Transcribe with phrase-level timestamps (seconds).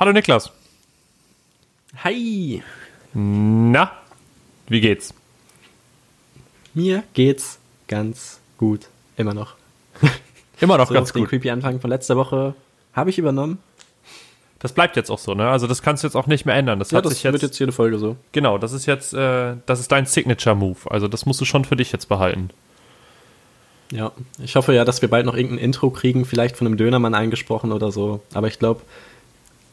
[0.00, 0.50] Hallo Niklas.
[2.02, 2.62] Hi.
[3.12, 3.92] Na,
[4.66, 5.12] wie geht's?
[6.72, 8.88] Mir geht's ganz gut.
[9.18, 9.56] Immer noch.
[10.60, 11.28] Immer noch So, ganz Den gut.
[11.28, 12.54] creepy Anfang von letzter Woche
[12.94, 13.58] habe ich übernommen.
[14.60, 15.48] Das bleibt jetzt auch so, ne?
[15.48, 16.78] Also das kannst du jetzt auch nicht mehr ändern.
[16.78, 18.16] Das hat sich jetzt, jede Folge so.
[18.32, 20.78] genau, das ist jetzt, äh, das ist dein Signature Move.
[20.90, 22.50] Also das musst du schon für dich jetzt behalten.
[23.92, 24.12] Ja.
[24.42, 27.72] Ich hoffe ja, dass wir bald noch irgendein Intro kriegen, vielleicht von einem Dönermann eingesprochen
[27.72, 28.22] oder so.
[28.32, 28.80] Aber ich glaube,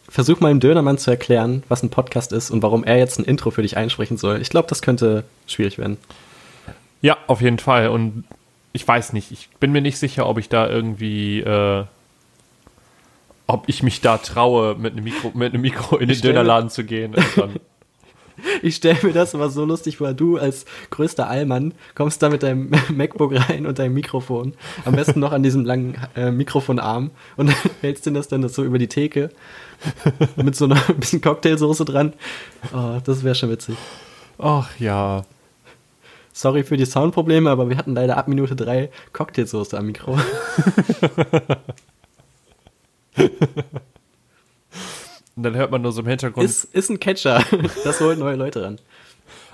[0.09, 3.25] versuch mal dem Dönermann zu erklären, was ein Podcast ist und warum er jetzt ein
[3.25, 4.41] Intro für dich einsprechen soll.
[4.41, 5.97] Ich glaube, das könnte schwierig werden.
[7.01, 7.89] Ja, auf jeden Fall.
[7.89, 8.23] Und
[8.73, 11.83] ich weiß nicht, ich bin mir nicht sicher, ob ich da irgendwie, äh,
[13.47, 16.83] ob ich mich da traue, mit einem Mikro, mit einem Mikro in den Dönerladen zu
[16.83, 17.15] gehen.
[18.61, 22.43] Ich stelle mir das immer so lustig vor, du als größter Allmann kommst da mit
[22.43, 24.53] deinem MacBook rein und deinem Mikrofon,
[24.85, 27.51] am besten noch an diesem langen äh, Mikrofonarm und
[27.81, 29.31] hältst dir das dann so über die Theke
[30.35, 32.13] mit so einer bisschen Cocktailsoße dran.
[32.73, 33.77] Oh, das wäre schon witzig.
[34.37, 35.23] ach ja.
[36.33, 40.19] Sorry für die Soundprobleme, aber wir hatten leider ab Minute drei Cocktailsoße am Mikro.
[45.35, 46.45] Und dann hört man nur so im Hintergrund.
[46.45, 47.43] Ist, ist ein Catcher.
[47.83, 48.79] Das holt neue Leute ran.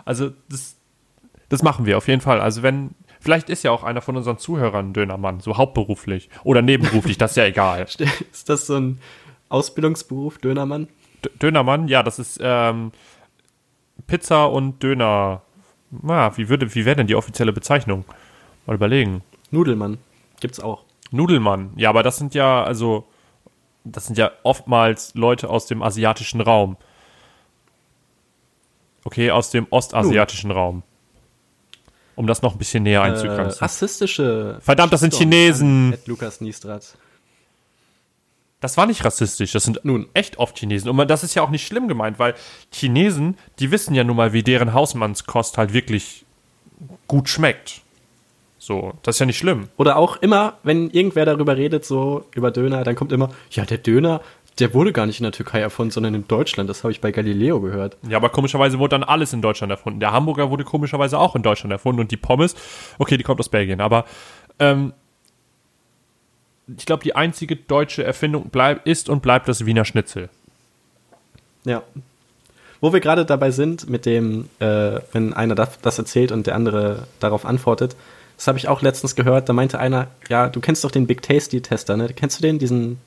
[0.05, 0.75] Also das,
[1.49, 2.41] das machen wir auf jeden Fall.
[2.41, 6.61] Also wenn, vielleicht ist ja auch einer von unseren Zuhörern ein Dönermann, so hauptberuflich oder
[6.61, 7.85] nebenberuflich, das ist ja egal.
[8.31, 8.99] Ist das so ein
[9.49, 10.87] Ausbildungsberuf, Dönermann?
[11.23, 12.91] D Dönermann, ja, das ist ähm,
[14.07, 15.41] Pizza und Döner.
[15.91, 18.03] Na, wie würde, wie wäre denn die offizielle Bezeichnung?
[18.65, 19.21] Mal überlegen.
[19.51, 19.99] Nudelmann.
[20.39, 20.83] Gibt's auch.
[21.11, 23.05] Nudelmann, ja, aber das sind ja, also,
[23.83, 26.75] das sind ja oftmals Leute aus dem asiatischen Raum.
[29.05, 30.81] Okay, aus dem ostasiatischen Raum.
[32.15, 33.59] Um das noch ein bisschen näher Äh, einzugrenzen.
[33.59, 34.57] rassistische.
[34.61, 35.95] Verdammt, das sind Chinesen.
[36.05, 36.97] Lukas Niestrat.
[38.63, 40.07] Das war nicht rassistisch, das sind Nun.
[40.13, 40.89] echt oft Chinesen.
[40.89, 42.33] Und man, das ist ja auch nicht schlimm gemeint, weil
[42.71, 46.23] Chinesen, die wissen ja nun mal, wie deren Hausmannskost halt wirklich
[47.09, 47.81] gut schmeckt.
[48.59, 49.67] So, das ist ja nicht schlimm.
[49.75, 53.79] Oder auch immer, wenn irgendwer darüber redet, so über Döner, dann kommt immer, ja, der
[53.79, 54.21] Döner,
[54.59, 56.69] der wurde gar nicht in der Türkei erfunden, sondern in Deutschland.
[56.69, 57.97] Das habe ich bei Galileo gehört.
[58.07, 59.99] Ja, aber komischerweise wurde dann alles in Deutschland erfunden.
[59.99, 62.55] Der Hamburger wurde komischerweise auch in Deutschland erfunden und die Pommes,
[62.97, 64.05] okay, die kommt aus Belgien, aber
[64.59, 64.93] ähm,
[66.77, 70.29] ich glaube, die einzige deutsche Erfindung bleib, ist und bleibt das Wiener Schnitzel.
[71.65, 71.83] Ja.
[72.81, 77.07] Wo wir gerade dabei sind, mit dem, äh, wenn einer das, erzählt und der andere
[77.19, 77.95] darauf antwortet,
[78.35, 81.21] das habe ich auch letztens gehört, da meinte einer, ja, du kennst doch den Big
[81.21, 82.09] Tasty Tester, ne?
[82.13, 82.97] Kennst du den, diesen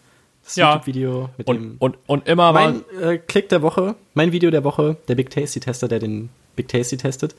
[0.54, 0.72] Ja.
[0.72, 4.64] YouTube-Video mit dem Und, und, und immer mein äh, Klick der Woche, mein Video der
[4.64, 7.34] Woche, der Big Tasty Tester, der den Big Tasty testet.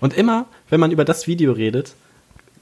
[0.00, 1.94] Und immer, wenn man über das Video redet,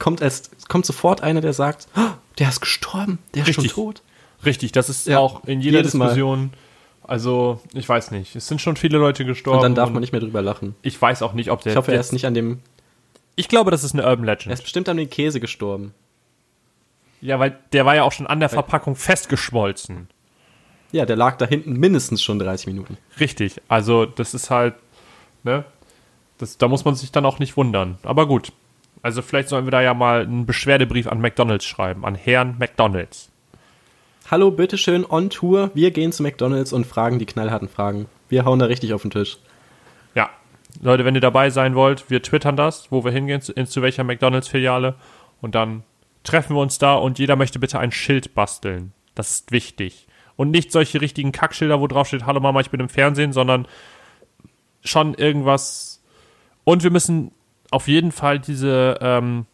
[0.01, 2.01] kommt es kommt sofort einer, der sagt, "Oh,
[2.41, 3.71] der ist gestorben, der ist Richtig.
[3.71, 4.03] schon tot.
[4.45, 6.07] richtig, das ist Ja, auch in jeder jedes Mal.
[6.07, 6.51] Diskussion,
[7.05, 9.59] also ich weiß nicht, es sind schon viele Leute gestorben.
[9.59, 10.75] Und dann darf man nicht mehr drüber lachen.
[10.83, 11.73] Ich weiß auch nicht, ob der.
[11.73, 12.61] Ich hoffe, er ist nicht an dem,
[13.37, 14.53] Ich glaube, das ist eine Urban er Legend.
[14.53, 15.95] ist bestimmt an dem Käse gestorben.
[17.21, 20.09] Ja, weil der war ja auch schon an der Verpackung festgeschmolzen.
[20.93, 22.97] Ja, der lag da hinten mindestens schon 30 Minuten.
[23.21, 23.61] Richtig.
[23.69, 24.75] Also, das ist halt,
[25.45, 25.65] ne?
[26.39, 27.99] Das, da muss man sich dann auch nicht wundern.
[28.03, 28.53] Aber gut.
[29.03, 33.31] Also, vielleicht sollen wir da ja mal einen Beschwerdebrief an McDonalds schreiben, an Herrn McDonalds.
[34.31, 35.71] Hallo, bitteschön, on Tour.
[35.75, 38.07] Wir gehen zu McDonalds und fragen die knallharten Fragen.
[38.29, 39.39] Wir hauen da richtig auf den Tisch.
[40.15, 40.31] Ja.
[40.81, 44.05] Leute, wenn ihr dabei sein wollt, wir twittern das, wo wir hingehen, zu, zu welcher
[44.05, 44.95] McDonalds-Filiale.
[45.41, 45.83] Und dann
[46.23, 48.93] treffen wir uns da und jeder möchte bitte ein Schild basteln.
[49.15, 50.07] Das ist wichtig.
[50.37, 53.67] Und nicht solche richtigen Kackschilder, wo drauf steht, hallo Mama, ich bin im Fernsehen, sondern
[54.85, 56.03] schon irgendwas.
[56.65, 57.33] Und wir müssen
[57.71, 59.47] auf jeden Fall diese, ähm,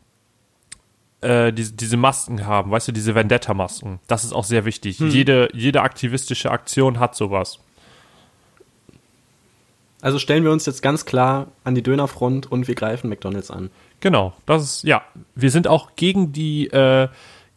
[1.21, 4.00] äh, diese, diese Masken haben, weißt du, diese Vendetta-Masken.
[4.06, 4.99] Das ist auch sehr wichtig.
[4.99, 7.59] Jede, jede aktivistische Aktion hat sowas.
[10.03, 13.71] Also stellen wir uns jetzt ganz klar an die Dönerfront und wir greifen McDonalds an.
[14.00, 15.03] Genau, das ist, ja.
[15.34, 17.09] Wir sind auch gegen die, äh,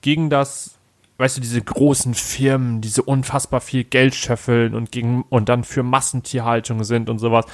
[0.01, 0.75] gegen das,
[1.17, 5.83] weißt du, diese großen Firmen, diese unfassbar viel Geld scheffeln und gegen, und dann für
[5.83, 7.45] Massentierhaltung sind und sowas.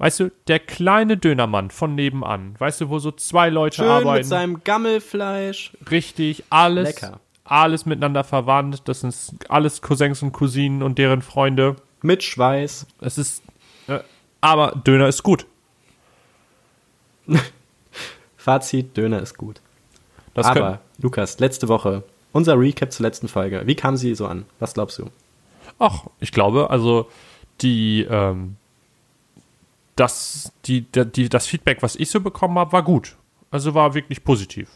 [0.00, 4.20] Weißt du, der kleine Dönermann von nebenan, weißt du, wo so zwei Leute Schön arbeiten.
[4.20, 5.72] mit seinem Gammelfleisch.
[5.90, 7.20] richtig, alles, Lecker.
[7.44, 8.88] alles miteinander verwandt.
[8.88, 9.14] Das sind
[9.50, 11.76] alles Cousins und Cousinen und deren Freunde.
[12.00, 12.86] Mit Schweiß.
[13.02, 13.42] Es ist,
[13.88, 13.98] äh,
[14.40, 15.44] aber Döner ist gut.
[18.38, 19.60] Fazit, Döner ist gut.
[20.32, 23.66] Das Aber, können, Lukas, letzte Woche, unser Recap zur letzten Folge.
[23.66, 24.46] Wie kam sie so an?
[24.60, 25.10] Was glaubst du?
[25.78, 27.10] Ach, ich glaube, also
[27.60, 28.56] die, ähm,
[29.96, 33.16] das, die, die, das Feedback, was ich so bekommen habe, war gut.
[33.50, 34.68] Also war wirklich positiv.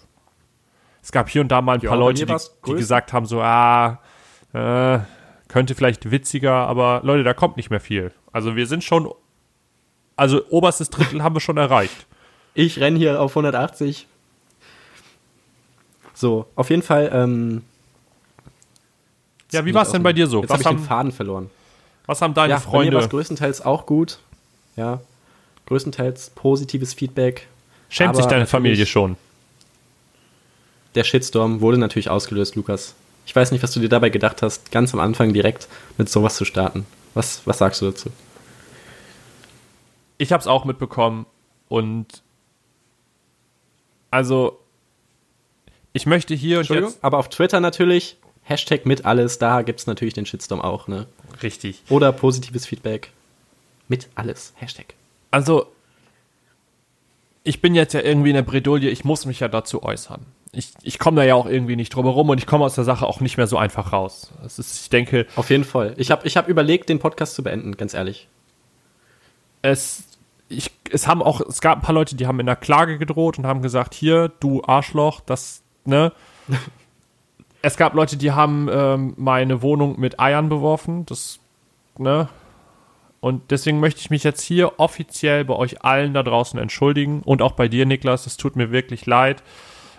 [1.03, 2.35] Es gab hier und da mal ein Ja, paar Leute, die,
[2.67, 4.01] die gesagt haben, so, ah,
[4.53, 4.99] äh,
[5.49, 8.13] könnte vielleicht witziger, aber Leute, da kommt nicht mehr viel.
[8.33, 9.11] Also wir sind schon,
[10.17, 12.07] also oberstes Drittel haben wir schon erreicht.
[12.55, 14.07] Ich renn hier auf 180.
[16.15, 17.11] So, auf jeden Fall.
[17.13, 17.63] Ähm,
[19.53, 20.41] Ja, wie war es denn bei dir so?
[20.41, 21.51] Jetzt habe Was ich den haben, Faden verloren.
[22.07, 23.09] was haben deine ja, bei mir war Freunde?
[23.09, 24.19] größtenteils auch gut.
[24.77, 25.01] Ja,
[25.67, 27.47] größtenteils positives Feedback.
[27.89, 29.17] Schämt sich deine Familie schon?
[30.95, 32.95] Der Shitstorm wurde natürlich ausgelöst, Lukas.
[33.27, 36.37] Ich weiß nicht, was du dir dabei gedacht hast, ganz am Anfang direkt mit sowas
[36.37, 36.87] zu starten.
[37.15, 38.11] Was, was sagst du dazu?
[40.19, 41.27] Ich habe es auch mitbekommen
[41.69, 42.23] und
[44.11, 44.61] also
[45.93, 49.87] ich möchte hier und jetzt Aber auf Twitter natürlich, Hashtag mit alles, da gibt es
[49.87, 51.07] natürlich den Shitstorm auch, ne?
[51.43, 51.83] richtig.
[51.89, 53.11] Oder positives Feedback.
[53.89, 54.95] Mit alles, Hashtag.
[55.31, 55.67] Also
[57.45, 60.25] ich bin jetzt ja irgendwie in der Bredouille, ich muss mich ja dazu äußern.
[60.53, 62.85] Ich, ich komme da ja auch irgendwie nicht drum herum und ich komme aus der
[62.85, 64.33] Sache auch nicht mehr so einfach raus.
[64.45, 65.95] Es ist, ich denke, Auf jeden Fall.
[65.99, 68.29] Ich habe ich hab überlegt, den Podcast zu beenden, ganz ehrlich.
[69.63, 70.05] es,
[70.49, 73.39] ich, es haben auch, es gab ein paar Leute, die haben in der Klage gedroht
[73.39, 76.13] und haben gesagt, hier, du Arschloch, das, ne?
[77.63, 81.41] es gab Leute, die haben ähm, meine Wohnung mit Eiern beworfen, das,
[81.99, 82.29] ne?
[83.25, 87.41] Und deswegen möchte ich mich jetzt hier offiziell bei euch allen da draußen entschuldigen und
[87.41, 89.43] auch bei dir, Niklas, es tut mir wirklich leid.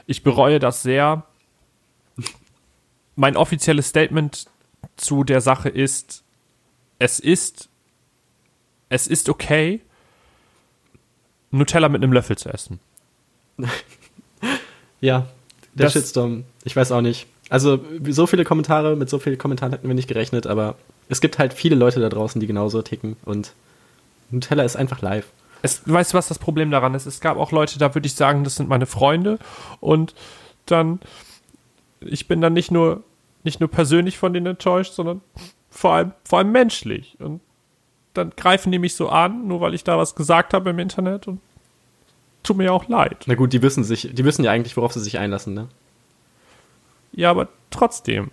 [0.05, 1.25] Ich bereue das sehr.
[3.15, 4.45] Mein offizielles Statement
[4.95, 6.23] zu der Sache ist,
[6.99, 7.69] es ist
[8.89, 9.81] es ist okay,
[11.49, 12.79] Nutella mit einem Löffel zu essen.
[15.01, 15.27] Ja,
[15.73, 17.25] der Das- Shitstorm, ich weiß auch nicht.
[17.49, 17.79] Also,
[18.09, 20.75] so viele Kommentare, mit so vielen Kommentaren hätten wir nicht gerechnet, aber
[21.09, 23.53] es gibt halt viele Leute da draußen, die genauso ticken und
[24.31, 25.27] Nutella ist einfach live.
[25.61, 27.05] Es, weißt du, was das Problem daran ist?
[27.05, 29.39] Es gab auch Leute, da würde ich sagen, das sind meine Freunde
[29.79, 30.13] und
[30.65, 30.99] dann,
[32.01, 33.03] ich bin dann nicht nur,
[33.43, 35.21] nicht nur persönlich von denen enttäuscht, sondern
[35.69, 37.17] vor allem, vor allem menschlich.
[37.19, 37.41] Und
[38.13, 41.27] dann greifen die mich so an, nur weil ich da was gesagt habe im Internet
[41.27, 41.39] und
[42.43, 43.23] tut mir ja auch leid.
[43.27, 45.67] Na gut, die wissen sich, die wissen ja eigentlich, worauf sie sich einlassen, ne?
[47.11, 48.31] Ja, aber trotzdem.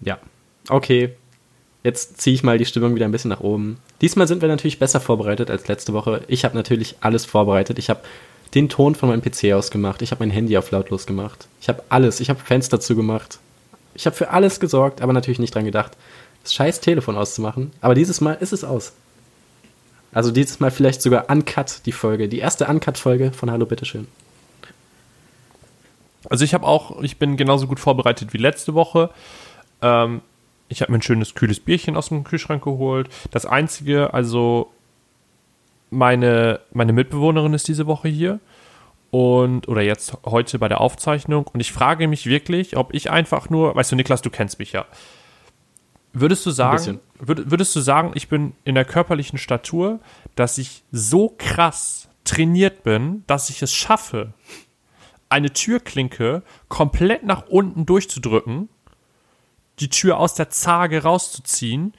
[0.00, 0.18] Ja.
[0.68, 1.14] Okay.
[1.84, 3.78] Jetzt ziehe ich mal die Stimmung wieder ein bisschen nach oben.
[4.00, 6.22] Diesmal sind wir natürlich besser vorbereitet als letzte Woche.
[6.28, 7.78] Ich habe natürlich alles vorbereitet.
[7.78, 8.00] Ich habe
[8.54, 10.02] den Ton von meinem PC ausgemacht.
[10.02, 11.48] Ich habe mein Handy auf lautlos gemacht.
[11.60, 12.20] Ich habe alles.
[12.20, 13.38] Ich habe Fenster zugemacht.
[13.94, 15.96] Ich habe für alles gesorgt, aber natürlich nicht dran gedacht,
[16.42, 17.72] das scheiß Telefon auszumachen.
[17.80, 18.92] Aber dieses Mal ist es aus.
[20.12, 22.28] Also dieses Mal vielleicht sogar Uncut, die Folge.
[22.28, 24.08] Die erste Uncut-Folge von Hallo, bitteschön.
[26.28, 29.10] Also ich habe auch, ich bin genauso gut vorbereitet wie letzte Woche.
[29.82, 30.22] Ähm,
[30.68, 33.08] ich habe mir ein schönes kühles Bierchen aus dem Kühlschrank geholt.
[33.30, 34.70] Das einzige, also
[35.90, 38.40] meine, meine Mitbewohnerin ist diese Woche hier
[39.10, 43.48] und oder jetzt heute bei der Aufzeichnung und ich frage mich wirklich, ob ich einfach
[43.48, 44.84] nur, weißt du, Niklas, du kennst mich ja.
[46.12, 50.00] Würdest du sagen, würd, würdest du sagen, ich bin in der körperlichen Statur,
[50.34, 54.32] dass ich so krass trainiert bin, dass ich es schaffe,
[55.28, 58.68] eine Türklinke komplett nach unten durchzudrücken,
[59.80, 61.94] die Tür aus der Zarge rauszuziehen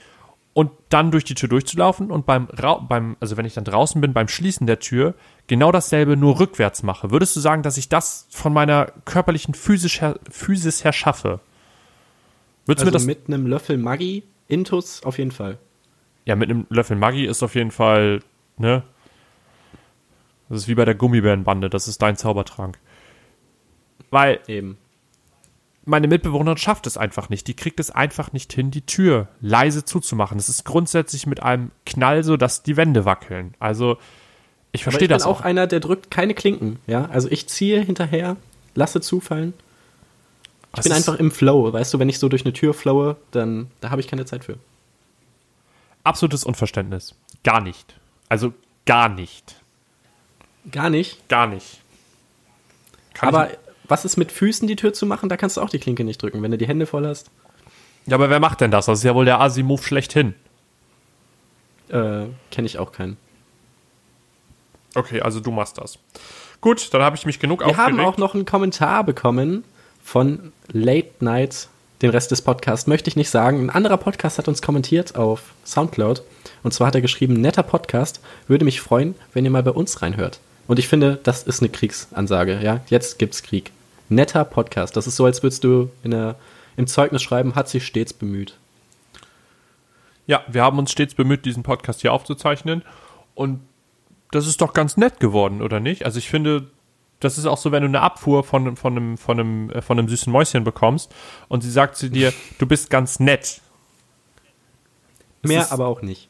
[0.54, 2.48] und dann durch die Tür durchzulaufen und beim,
[2.88, 5.14] beim also wenn ich dann draußen bin, beim Schließen der Tür,
[5.48, 7.12] genau dasselbe nur rückwärts mache.
[7.12, 11.40] Würdest du sagen, dass ich das von meiner körperlichen Physis her, Physis her schaffe?
[12.66, 15.57] Würdest du mir Also das mit einem Löffel Maggi, Intus auf jeden Fall.
[16.26, 18.21] Ja, mit einem Löffel Maggi ist auf jeden Fall,
[18.57, 18.83] ne?
[20.50, 22.80] Das ist wie bei der Gummibärenbande, das ist dein Zaubertrank.
[24.09, 24.78] Weil Eben.
[25.90, 27.48] Meine Mitbewohnerin schafft es einfach nicht.
[27.48, 30.38] Die kriegt es einfach nicht hin, die Tür leise zuzumachen.
[30.38, 33.56] Es ist grundsätzlich mit einem Knall so, dass die Wände wackeln.
[33.60, 33.98] Also,
[34.72, 35.46] ich verstehe ich bin das auch auch.
[35.46, 36.80] einer, der drückt keine Klinken.
[36.88, 38.38] Ja, also ich ziehe hinterher,
[38.76, 39.54] lasse zufallen.
[40.72, 41.74] Ich Das bin einfach im Flow.
[41.74, 44.46] Weißt du, wenn ich so durch eine Tür flowe, dann da habe ich keine Zeit
[44.46, 44.58] für.
[46.04, 47.16] Absolutes Unverständnis.
[47.44, 47.96] Gar nicht.
[48.30, 48.54] Also,
[48.86, 49.56] gar nicht.
[50.72, 51.28] Gar nicht.
[51.28, 51.81] Gar nicht.
[53.16, 53.50] Kann Aber
[53.90, 55.28] was ist mit Füßen die Tür zu machen?
[55.30, 57.30] Da kannst du auch die Klinke nicht drücken, wenn du die Hände voll hast.
[58.06, 58.86] ja, aber wer macht denn das?
[58.86, 60.34] Das ist ja wohl der Asi-Move schlechthin.
[61.90, 63.18] Äh, Kenne ich auch keinen.
[64.96, 65.98] Okay, also du machst das.
[66.62, 67.92] Gut, dann habe ich mich genug Wir aufgeregt.
[67.92, 69.64] haben auch noch einen Kommentar bekommen
[70.04, 71.68] von Late Night.
[72.02, 73.60] Den Rest des Podcasts möchte ich nicht sagen.
[73.60, 76.24] Ein anderer Podcast hat uns kommentiert auf Soundcloud.
[76.64, 80.02] Und zwar hat er geschrieben, netter Podcast, würde mich freuen, wenn ihr mal bei uns
[80.02, 80.40] reinhört.
[80.68, 82.60] Und ich finde, das ist eine Kriegsansage.
[82.64, 83.72] Ja, jetzt gibt's Krieg.
[84.09, 84.95] Netter Podcast.
[84.97, 86.35] Das ist so, als würdest du in der,
[86.78, 88.57] im Zeugnis schreiben, hat sich stets bemüht.
[90.28, 92.83] Ja, wir haben uns stets bemüht, diesen Podcast hier aufzuzeichnen.
[93.35, 93.61] Und
[94.31, 96.06] das ist doch ganz nett geworden, oder nicht?
[96.06, 96.68] Also ich finde,
[97.19, 99.97] das ist auch so, wenn du eine Abfuhr von, von, einem, von, einem, äh, von
[99.97, 101.11] einem süßen Mäuschen bekommst
[101.47, 103.61] und sie sagt zu dir, du bist ganz nett.
[105.42, 106.28] Das Mehr ist- aber auch nicht.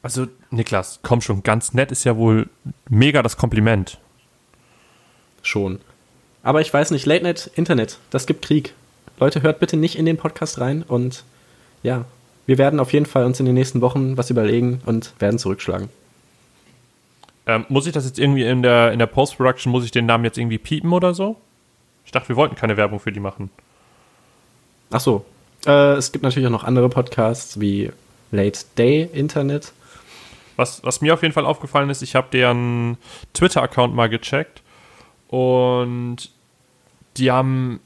[0.00, 2.48] Also, Niklas, komm schon, ganz nett ist ja wohl
[2.88, 3.98] mega das Kompliment.
[5.42, 5.80] Schon.
[6.42, 8.74] Aber ich weiß nicht, Late Night Internet, das gibt Krieg.
[9.18, 11.24] Leute, hört bitte nicht in den Podcast rein und
[11.82, 12.04] ja,
[12.46, 15.88] wir werden auf jeden Fall uns in den nächsten Wochen was überlegen und werden zurückschlagen.
[17.46, 20.24] Ähm, muss ich das jetzt irgendwie in der, in der Post-Production, muss ich den Namen
[20.24, 21.36] jetzt irgendwie piepen oder so?
[22.04, 23.50] Ich dachte, wir wollten keine Werbung für die machen.
[24.90, 25.24] Ach so.
[25.66, 27.90] Äh, es gibt natürlich auch noch andere Podcasts wie
[28.30, 29.72] Late Day Internet.
[30.56, 32.96] Was, was mir auf jeden Fall aufgefallen ist, ich habe deren
[33.34, 34.62] Twitter-Account mal gecheckt
[35.28, 36.30] und
[37.16, 37.80] die haben,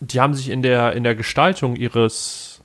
[0.00, 2.62] die haben sich in der, in der Gestaltung ihres,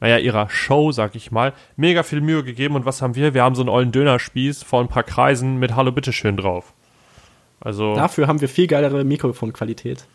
[0.00, 2.74] naja, ihrer Show, sag ich mal, mega viel Mühe gegeben.
[2.74, 3.34] Und was haben wir?
[3.34, 6.74] Wir haben so einen ollen Dönerspieß vor ein paar Kreisen mit Hallo Bitteschön drauf.
[7.60, 10.06] Also, Dafür haben wir viel geilere Mikrofonqualität.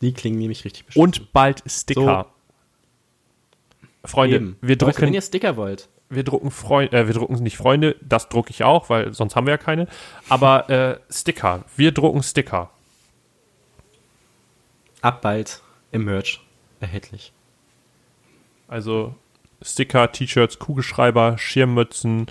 [0.00, 1.04] Die klingen nämlich richtig bestimmt.
[1.04, 2.26] und bald Sticker.
[4.04, 4.56] Freunde, Eben.
[4.62, 7.96] wir Leute, wenn drucken, ihr Sticker wollt, wir drucken Freunde, äh, wir drucken nicht Freunde,
[8.02, 9.86] das drucke ich auch, weil sonst haben wir ja keine.
[10.28, 12.70] Aber äh, Sticker, wir drucken Sticker.
[15.00, 15.62] ab bald
[15.92, 16.40] im Merch
[16.80, 17.32] erhältlich.
[18.68, 19.14] Also
[19.62, 22.26] Sticker, T-Shirts, Kugelschreiber, Schirmmützen,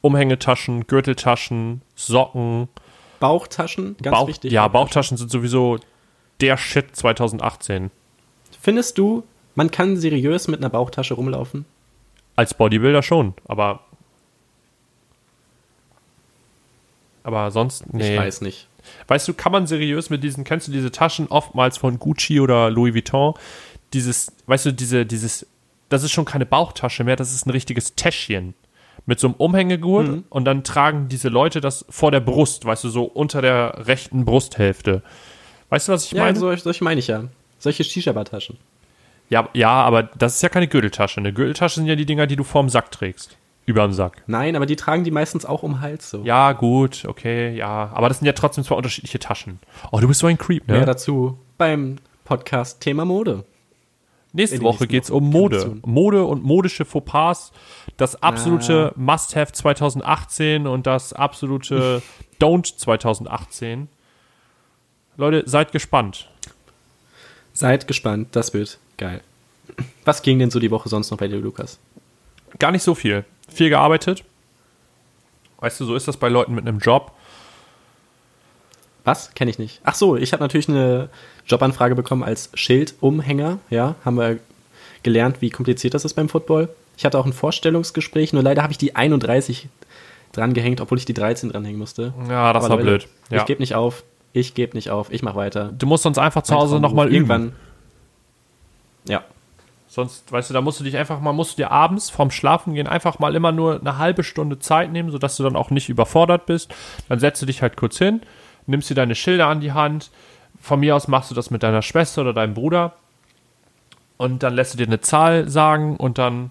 [0.00, 2.68] Umhängetaschen, Gürteltaschen, Socken,
[3.20, 4.52] Bauchtaschen, ganz Bauch, wichtig.
[4.52, 5.78] Ja, Bauchtaschen sind sowieso
[6.40, 7.90] der Shit 2018.
[8.60, 11.64] Findest du, man kann seriös mit einer Bauchtasche rumlaufen?
[12.38, 13.80] Als Bodybuilder schon, aber
[17.24, 18.14] aber sonst nee.
[18.14, 18.68] Ich weiß nicht.
[19.08, 22.70] Weißt du, kann man seriös mit diesen, kennst du diese Taschen oftmals von Gucci oder
[22.70, 23.34] Louis Vuitton?
[23.92, 25.46] Dieses, weißt du, diese, dieses,
[25.88, 28.54] das ist schon keine Bauchtasche mehr, das ist ein richtiges Täschchen.
[29.04, 30.24] Mit so einem Umhängegurt Mhm.
[30.30, 34.24] und dann tragen diese Leute das vor der Brust, weißt du, so unter der rechten
[34.24, 35.02] Brusthälfte.
[35.70, 36.38] Weißt du, was ich Ja, meine?
[36.38, 37.24] so, solche meine ich ja.
[37.58, 38.56] Solche Shisha-Bar-Taschen.
[39.30, 41.20] Ja, ja, aber das ist ja keine Gürteltasche.
[41.20, 43.36] Eine Gürteltasche sind ja die Dinger, die du vorm Sack trägst.
[43.66, 44.22] Überm Sack.
[44.26, 46.22] Nein, aber die tragen die meistens auch um den Hals so.
[46.24, 47.90] Ja, gut, okay, ja.
[47.92, 49.58] Aber das sind ja trotzdem zwei unterschiedliche Taschen.
[49.92, 50.74] Oh, du bist so ein Creep, ne?
[50.76, 53.44] Mehr dazu beim Podcast Thema Mode.
[54.32, 55.24] Nächste Woche geht's Wochen.
[55.24, 55.76] um Mode.
[55.84, 57.52] Mode und modische Fauxpas.
[57.98, 62.02] Das absolute Must-Have 2018 und das absolute
[62.40, 63.88] Don't 2018.
[65.18, 66.30] Leute, seid gespannt.
[67.52, 69.22] Seid gespannt, das wird geil.
[70.04, 71.78] Was ging denn so die Woche sonst noch bei dir, Lukas?
[72.58, 73.24] Gar nicht so viel.
[73.48, 74.24] Viel gearbeitet.
[75.60, 77.12] Weißt du, so ist das bei Leuten mit einem Job.
[79.04, 79.32] Was?
[79.34, 79.80] Kenne ich nicht.
[79.84, 81.08] Ach so, ich habe natürlich eine
[81.46, 83.58] Jobanfrage bekommen als Schildumhänger.
[83.70, 84.38] Ja, haben wir
[85.02, 86.68] gelernt, wie kompliziert das ist beim Football.
[86.96, 89.68] Ich hatte auch ein Vorstellungsgespräch, nur leider habe ich die 31
[90.32, 92.12] dran gehängt, obwohl ich die 13 dranhängen musste.
[92.28, 93.08] Ja, das Aber war Leute, blöd.
[93.30, 93.38] Ja.
[93.38, 94.04] Ich gebe nicht auf.
[94.32, 95.10] Ich gebe nicht auf.
[95.10, 95.72] Ich mache weiter.
[95.78, 97.14] Du musst uns einfach zu Hause nochmal üben.
[97.14, 97.52] Irgendwann.
[99.08, 99.24] Ja.
[99.88, 102.74] Sonst, weißt du, da musst du dich einfach mal, musst du dir abends vorm Schlafen
[102.74, 105.88] gehen einfach mal immer nur eine halbe Stunde Zeit nehmen, sodass du dann auch nicht
[105.88, 106.74] überfordert bist.
[107.08, 108.20] Dann setzt du dich halt kurz hin,
[108.66, 110.10] nimmst dir deine Schilder an die Hand.
[110.60, 112.94] Von mir aus machst du das mit deiner Schwester oder deinem Bruder.
[114.18, 116.50] Und dann lässt du dir eine Zahl sagen und dann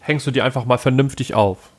[0.00, 1.70] hängst du die einfach mal vernünftig auf.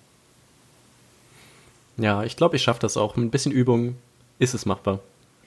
[1.98, 3.16] Ja, ich glaube, ich schaffe das auch.
[3.16, 3.98] Mit ein bisschen Übung
[4.40, 5.00] ist es machbar.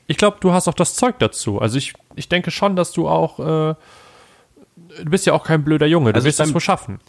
[0.07, 1.61] Ich glaube, du hast auch das Zeug dazu.
[1.61, 3.75] Also ich, ich denke schon, dass du auch, äh,
[4.99, 7.01] du bist ja auch kein blöder Junge, du Also wirst das wohl schaffen.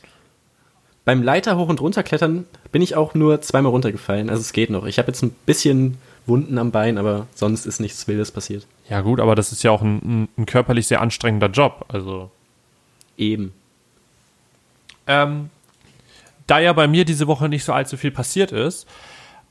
[1.04, 4.30] Beim Leiter hoch und runter klettern bin ich auch nur zweimal runtergefallen.
[4.30, 4.86] Also es geht noch.
[4.86, 5.98] Ich habe jetzt ein bisschen
[6.28, 8.68] Wunden am Bein, aber sonst ist nichts Wildes passiert.
[8.88, 11.86] Ja gut, aber das ist ja auch ein, ein, ein körperlich sehr anstrengender Job.
[11.88, 12.30] Also
[13.22, 13.54] Eben.
[15.06, 15.50] Ähm,
[16.48, 18.88] da ja bei mir diese Woche nicht so allzu viel passiert ist,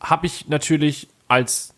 [0.00, 1.72] habe ich natürlich als,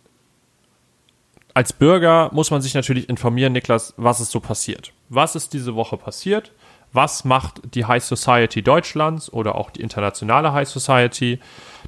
[1.54, 4.92] als Bürger muss man sich natürlich informieren, Niklas, was ist so passiert.
[5.08, 6.52] Was ist diese Woche passiert?
[6.92, 11.40] Was macht die High Society Deutschlands oder auch die internationale High Society?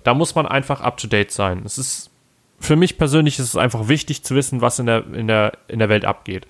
[0.02, 1.62] Da muss man einfach up to date sein.
[1.64, 2.11] Es ist,
[2.59, 5.78] für mich persönlich ist es einfach wichtig zu wissen, was in der, in der, in
[5.78, 6.47] der Welt abgeht.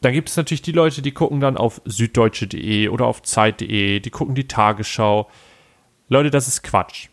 [0.00, 4.10] Dann gibt es natürlich die Leute, die gucken dann auf süddeutsche.de oder auf zeit.de, die
[4.10, 5.28] gucken die Tagesschau.
[6.08, 7.08] Leute, das ist Quatsch.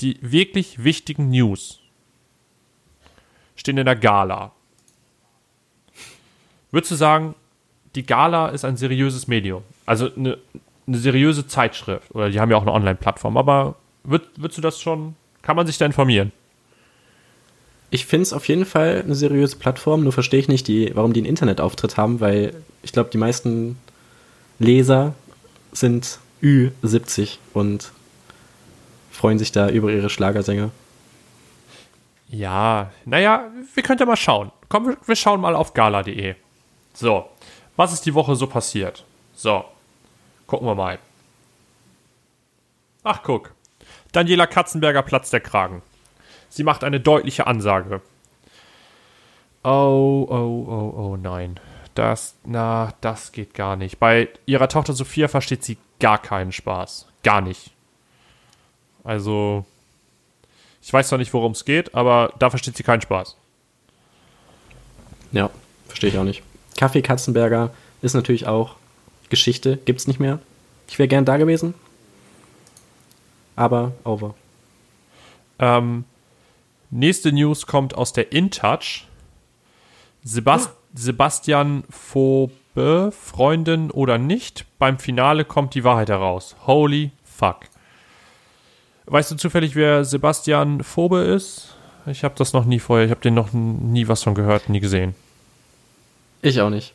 [0.00, 1.81] Die wirklich wichtigen News
[3.62, 4.50] stehen in der Gala.
[6.72, 7.34] Würdest du sagen,
[7.94, 9.62] die Gala ist ein seriöses Medium?
[9.86, 10.38] Also eine,
[10.86, 12.12] eine seriöse Zeitschrift?
[12.12, 15.66] Oder die haben ja auch eine Online-Plattform, aber würd, würdest du das schon, kann man
[15.66, 16.32] sich da informieren?
[17.90, 21.12] Ich finde es auf jeden Fall eine seriöse Plattform, nur verstehe ich nicht, die, warum
[21.12, 23.78] die einen Internetauftritt haben, weil ich glaube, die meisten
[24.58, 25.14] Leser
[25.72, 27.92] sind Ü70 und
[29.12, 30.70] freuen sich da über ihre Schlagersänger.
[32.32, 34.50] Ja, naja, wir könnten ja mal schauen.
[34.70, 36.34] Komm, wir- wir schauen mal auf gala.de.
[36.94, 37.28] So,
[37.76, 39.04] was ist die Woche so passiert?
[39.34, 39.64] So,
[40.46, 40.98] gucken wir mal.
[43.04, 43.52] Ach, guck.
[44.12, 45.82] Daniela Katzenberger platzt der Kragen.
[46.48, 48.00] Sie macht eine deutliche Ansage.
[49.62, 51.60] Oh, oh, oh, oh, nein.
[51.94, 53.98] Das, na, das geht gar nicht.
[53.98, 57.08] Bei ihrer Tochter Sophia versteht sie gar keinen Spaß.
[57.22, 57.72] Gar nicht.
[59.04, 59.66] Also,
[60.82, 63.36] ich weiß zwar nicht, worum es geht, aber da versteht sie keinen Spaß.
[65.30, 65.50] Ja,
[65.86, 66.42] verstehe ich auch nicht.
[66.76, 67.72] Kaffee Katzenberger
[68.02, 68.76] ist natürlich auch
[69.30, 70.40] Geschichte, gibt's nicht mehr.
[70.88, 71.74] Ich wäre gern da gewesen.
[73.56, 74.34] Aber over.
[75.58, 76.04] Ähm,
[76.90, 79.06] nächste News kommt aus der InTouch.
[80.24, 86.54] Sebast Sebastian Phobe, Freundin oder nicht, beim Finale kommt die Wahrheit heraus.
[86.66, 87.60] Holy fuck.
[89.12, 91.74] Weißt du zufällig, wer Sebastian Phobe ist?
[92.06, 94.80] Ich habe das noch nie vorher, ich habe den noch nie was von gehört, nie
[94.80, 95.14] gesehen.
[96.40, 96.94] Ich auch nicht.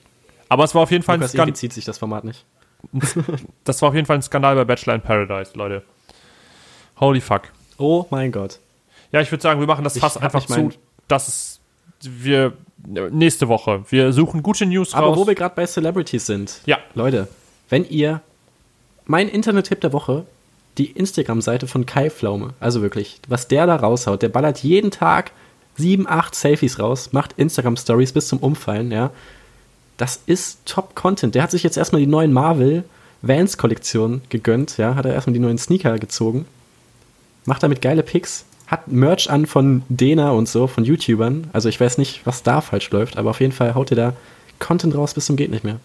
[0.49, 1.55] Aber es war auf jeden Fall ein Lukas Skandal.
[1.55, 2.43] zieht sich das Format nicht.
[3.65, 5.83] Das war auf jeden Fall ein Skandal bei Bachelor in Paradise, Leute.
[6.99, 7.43] Holy fuck.
[7.77, 8.57] Oh mein Gott.
[9.11, 10.71] Ja, ich würde sagen, wir machen das hab einfach zu.
[11.07, 11.59] Das ist
[12.01, 12.53] wir
[12.87, 13.83] nächste Woche.
[13.89, 15.17] Wir suchen gute News Aber raus.
[15.17, 16.61] wo wir gerade bei Celebrities sind.
[16.65, 16.79] Ja.
[16.95, 17.27] Leute,
[17.69, 18.21] wenn ihr
[19.05, 20.25] mein Internet-Tipp der Woche,
[20.77, 25.31] die Instagram-Seite von Kai Pflaume, also wirklich, was der da raushaut, der ballert jeden Tag
[25.75, 29.11] sieben, acht Selfies raus, macht Instagram-Stories bis zum Umfallen, ja.
[29.97, 31.33] Das ist Top-Content.
[31.33, 32.83] Der hat sich jetzt erstmal die neuen Marvel
[33.23, 36.45] Vans-Kollektion gegönnt, ja, hat er erstmal die neuen Sneaker gezogen,
[37.45, 41.49] macht damit geile Pics, hat Merch an von Dena und so, von YouTubern.
[41.53, 44.13] Also ich weiß nicht, was da falsch läuft, aber auf jeden Fall haut ihr da
[44.59, 45.79] Content raus bis zum geht nicht mehr.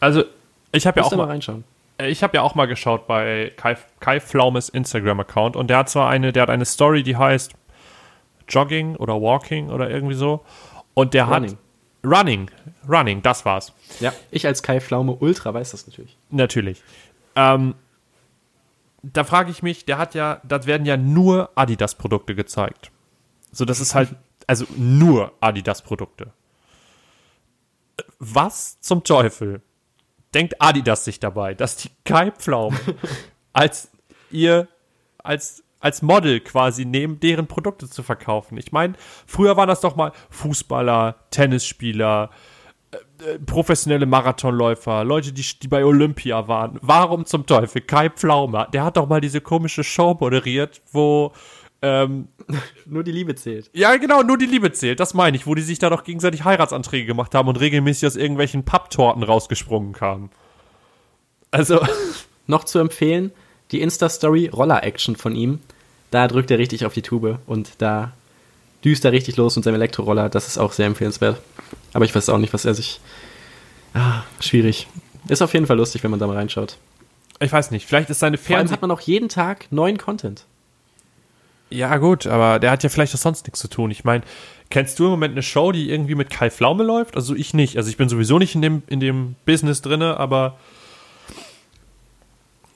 [0.00, 0.24] also
[0.72, 1.64] ich habe ja auch mal mal, reinschauen.
[1.98, 5.78] Äh, ich habe ja auch mal geschaut bei Kai, Kai Pflaumes Instagram Account und der
[5.78, 7.52] hat zwar eine, der hat eine Story, die heißt
[8.48, 10.44] Jogging oder Walking oder irgendwie so
[10.94, 11.52] und der Running.
[11.52, 11.58] hat
[12.04, 12.50] Running,
[12.88, 13.72] Running, das war's.
[14.00, 16.16] Ja, ich als Kai Pflaume Ultra weiß das natürlich.
[16.30, 16.82] Natürlich.
[17.36, 17.74] Ähm,
[19.02, 22.90] da frage ich mich, der hat ja, das werden ja nur Adidas-Produkte gezeigt.
[23.52, 24.10] So, das ist halt,
[24.46, 26.32] also nur Adidas-Produkte.
[28.18, 29.62] Was zum Teufel
[30.34, 32.78] denkt Adidas sich dabei, dass die Kai Pflaumen
[33.52, 33.90] als
[34.30, 34.68] ihr,
[35.18, 38.56] als, als Model quasi nehmen, deren Produkte zu verkaufen?
[38.58, 38.94] Ich meine,
[39.26, 42.30] früher waren das doch mal Fußballer, Tennisspieler,
[43.46, 46.78] professionelle Marathonläufer, Leute, die, die bei Olympia waren.
[46.82, 47.82] Warum zum Teufel?
[47.82, 51.32] Kai Pflaume, der hat doch mal diese komische Show moderiert, wo,
[51.82, 52.28] ähm,
[52.86, 53.70] Nur die Liebe zählt.
[53.74, 56.44] ja genau, nur die Liebe zählt, das meine ich, wo die sich da doch gegenseitig
[56.44, 60.30] Heiratsanträge gemacht haben und regelmäßig aus irgendwelchen Papptorten rausgesprungen kamen.
[61.50, 61.80] Also,
[62.46, 63.32] Noch zu empfehlen,
[63.70, 65.60] die Insta-Story Roller-Action von ihm.
[66.10, 68.12] Da drückt er richtig auf die Tube und da
[68.84, 70.28] düst er richtig los mit seinem Elektroroller.
[70.28, 71.40] Das ist auch sehr empfehlenswert.
[71.92, 73.00] Aber ich weiß auch nicht, was er sich.
[73.94, 74.88] Ah, schwierig.
[75.28, 76.76] Ist auf jeden Fall lustig, wenn man da mal reinschaut.
[77.40, 78.72] ich weiß nicht, vielleicht ist seine Vor allem Fernseh...
[78.74, 80.44] hat man auch jeden Tag neuen Content.
[81.72, 83.90] Ja gut, aber der hat ja vielleicht auch sonst nichts zu tun.
[83.90, 84.22] Ich meine,
[84.70, 87.16] kennst du im Moment eine Show, die irgendwie mit Kai Pflaume läuft?
[87.16, 87.76] Also ich nicht.
[87.76, 90.58] Also ich bin sowieso nicht in dem, in dem Business drinne, aber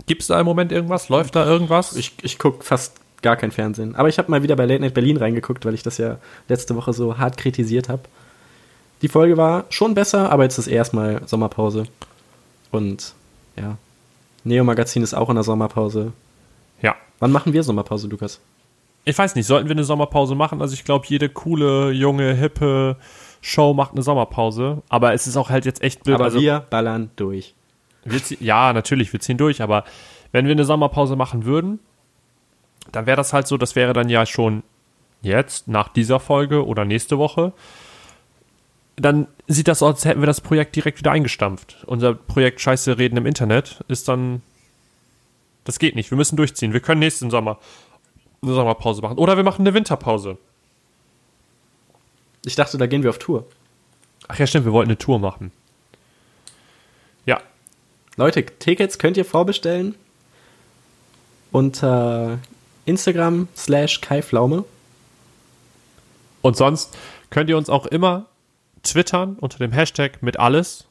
[0.06, 1.09] gibt es da im Moment irgendwas?
[1.09, 1.96] Läuft da irgendwas?
[1.96, 3.96] Ich, ich gucke fast gar kein Fernsehen.
[3.96, 6.76] Aber ich habe mal wieder bei Late Night Berlin reingeguckt, weil ich das ja letzte
[6.76, 8.02] Woche so hart kritisiert habe.
[9.02, 11.85] Die Folge war schon besser, aber jetzt ist erstmal Sommerpause.
[12.70, 13.14] Und
[13.56, 13.78] ja,
[14.44, 16.12] Neo Magazin ist auch in der Sommerpause.
[16.80, 16.94] ja.
[17.18, 18.40] Wann machen wir Sommerpause, Lukas?
[19.09, 20.61] Ich weiß nicht, sollten wir eine Sommerpause machen?
[20.61, 22.97] Also ich glaube, jede coole, junge, hippe
[23.40, 24.83] Show macht eine Sommerpause.
[24.88, 26.16] Aber es ist auch halt jetzt echt blöd.
[26.16, 27.55] Aber also, wir ballern durch.
[28.05, 29.62] wir ziehen, ja, natürlich, wir ziehen durch.
[29.62, 29.85] Aber
[30.33, 31.79] wenn wir eine Sommerpause machen würden,
[32.90, 34.64] dann wäre das halt so, das wäre dann ja schon
[35.23, 37.53] jetzt, nach dieser Folge oder nächste Woche.
[38.97, 41.85] Dann sieht das aus, als hätten wir das Projekt direkt wieder eingestampft.
[41.87, 44.42] Unser Projekt Scheiße reden im Internet ist dann.
[45.62, 46.11] Das geht nicht.
[46.11, 46.73] Wir müssen durchziehen.
[46.73, 47.59] Wir können nächsten Sommer
[48.42, 49.18] eine Sommerpause machen.
[49.18, 50.38] Oder wir machen eine Winterpause.
[52.44, 53.44] Ich dachte, da gehen wir auf Tour.
[54.29, 55.53] Ach ja, stimmt, wir wollten eine Tour machen.
[57.25, 57.40] Ja,
[58.16, 59.94] Leute, Tickets könnt ihr vorbestellen
[61.53, 62.38] unter
[62.85, 64.64] Instagram slash Kai Pflaume.
[66.42, 66.96] und sonst
[67.31, 68.27] könnt ihr uns auch immer
[68.83, 70.87] twittern unter dem Hashtag mit alles.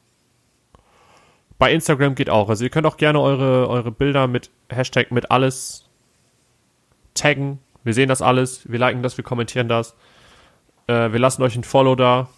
[1.58, 2.50] Bei Instagram geht auch.
[2.50, 5.85] Also ihr könnt auch gerne eure, eure Bilder mit Hashtag mit alles
[7.16, 7.58] taggen.
[7.84, 9.94] Wir sehen das alles, wir liken das, wir kommentieren das.
[10.86, 12.28] Äh, wir lassen euch ein Follow da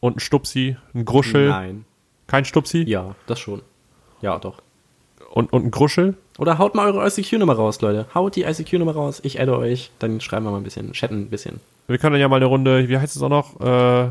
[0.00, 1.48] und ein Stupsi, ein Gruschel.
[1.48, 1.84] Nein.
[2.26, 3.62] Kein Stupsi Ja, das schon.
[4.22, 4.62] Ja, doch.
[5.30, 6.16] und, und ein Gruschel.
[6.38, 8.06] Oder haut mal eure ICQ-Nummer raus, Leute.
[8.14, 11.30] Haut die ICQ-Nummer raus, ich adde euch, dann schreiben wir mal ein bisschen, chatten ein
[11.30, 11.60] bisschen.
[11.86, 13.60] Wir können dann ja mal eine Runde, wie heißt es auch noch?
[13.60, 14.10] Äh,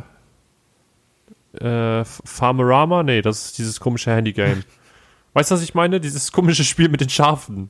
[1.65, 3.03] äh, Farmerama?
[3.03, 4.63] Nee, das ist dieses komische Handygame.
[5.33, 5.99] weißt du, was ich meine?
[5.99, 7.69] Dieses komische Spiel mit den Schafen.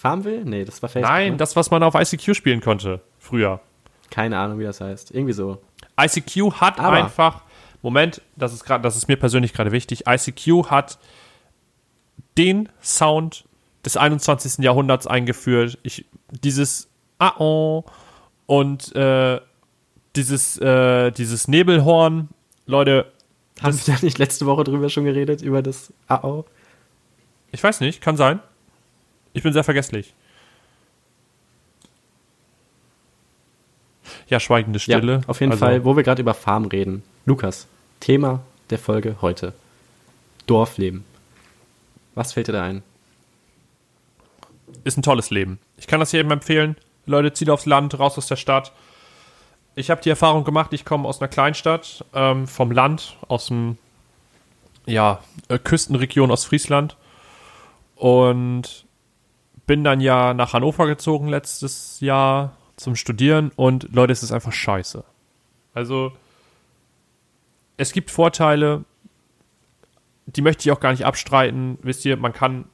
[0.00, 0.44] Farmville?
[0.46, 1.10] Nee, das war Facebook.
[1.12, 1.36] Nein, ne?
[1.36, 3.00] das, was man auf ICQ spielen konnte.
[3.18, 3.60] Früher.
[4.08, 5.10] Keine Ahnung, wie das heißt.
[5.10, 5.60] Irgendwie so.
[6.00, 7.42] ICQ hat Aber- einfach,
[7.82, 10.04] Moment, das ist gerade, das ist mir persönlich gerade wichtig.
[10.08, 10.98] ICQ hat
[12.38, 13.44] den Sound
[13.84, 14.64] des 21.
[14.64, 15.78] Jahrhunderts eingeführt.
[15.82, 17.84] Ich, dieses Ah oh
[18.46, 19.38] und äh,
[20.16, 22.30] dieses, äh, dieses Nebelhorn,
[22.64, 23.12] Leute,
[23.62, 26.46] Haben wir da nicht letzte Woche drüber schon geredet, über das AO?
[27.52, 28.40] ich weiß nicht, kann sein.
[29.32, 30.14] Ich bin sehr vergesslich.
[34.28, 35.20] Ja, schweigende Stille.
[35.22, 37.02] Ja, auf jeden Also, Fall, wo wir gerade über Farm reden.
[37.26, 37.66] Lukas,
[38.00, 39.52] Thema der Folge heute.
[40.46, 41.04] Dorfleben.
[42.14, 42.82] Was fällt dir da ein?
[44.84, 45.58] ist ein tolles Leben.
[45.76, 46.76] Ich kann das jedem empfehlen.
[47.04, 48.72] Leute, zieht aufs Land, raus aus der Stadt.
[49.74, 53.78] Ich habe die Erfahrung gemacht, ich komme aus einer Kleinstadt, ähm, vom Land, aus dem,
[54.86, 56.96] ja, äh, Küstenregion Ostfriesland.
[57.96, 58.86] Und
[59.70, 63.52] bin dann ja nach Hannover gezogen letztes Jahr zum Studieren.
[63.54, 65.04] Und Leute, es ist einfach scheiße.
[65.74, 66.10] Also,
[67.76, 68.84] es gibt Vorteile,
[70.26, 71.78] die möchte ich auch gar nicht abstreiten.
[71.82, 72.64] Wisst ihr, man kann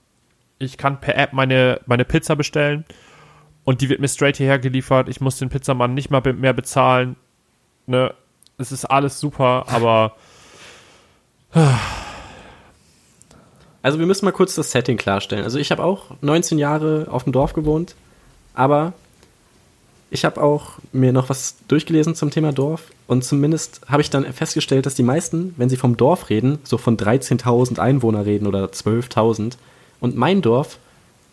[0.58, 2.86] ich kann per App meine, meine Pizza bestellen
[3.64, 5.10] und die wird mir straight hierher geliefert.
[5.10, 7.16] Ich muss den Pizzamann nicht mal mehr bezahlen.
[7.84, 8.14] Ne?
[8.56, 10.16] Es ist alles super, aber
[13.86, 15.44] Also wir müssen mal kurz das Setting klarstellen.
[15.44, 17.94] Also ich habe auch 19 Jahre auf dem Dorf gewohnt,
[18.52, 18.94] aber
[20.10, 24.24] ich habe auch mir noch was durchgelesen zum Thema Dorf und zumindest habe ich dann
[24.32, 28.64] festgestellt, dass die meisten, wenn sie vom Dorf reden, so von 13.000 Einwohner reden oder
[28.64, 29.52] 12.000
[30.00, 30.78] und mein Dorf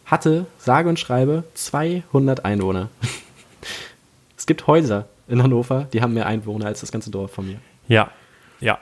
[0.06, 2.90] hatte, sage und schreibe, 200 Einwohner.
[4.38, 7.58] es gibt Häuser in Hannover, die haben mehr Einwohner als das ganze Dorf von mir.
[7.88, 8.12] ja,
[8.60, 8.78] ja.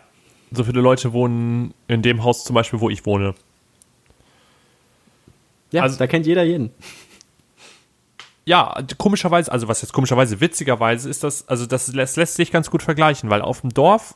[0.53, 3.33] So viele Leute wohnen in dem Haus zum Beispiel, wo ich wohne.
[5.71, 6.71] Ja, Also- da kennt jeder jeden.
[8.45, 12.71] Ja, komischerweise, also was jetzt komischerweise, witzigerweise ist das, also das lässt, lässt sich ganz
[12.71, 14.15] gut vergleichen, weil auf dem Dorf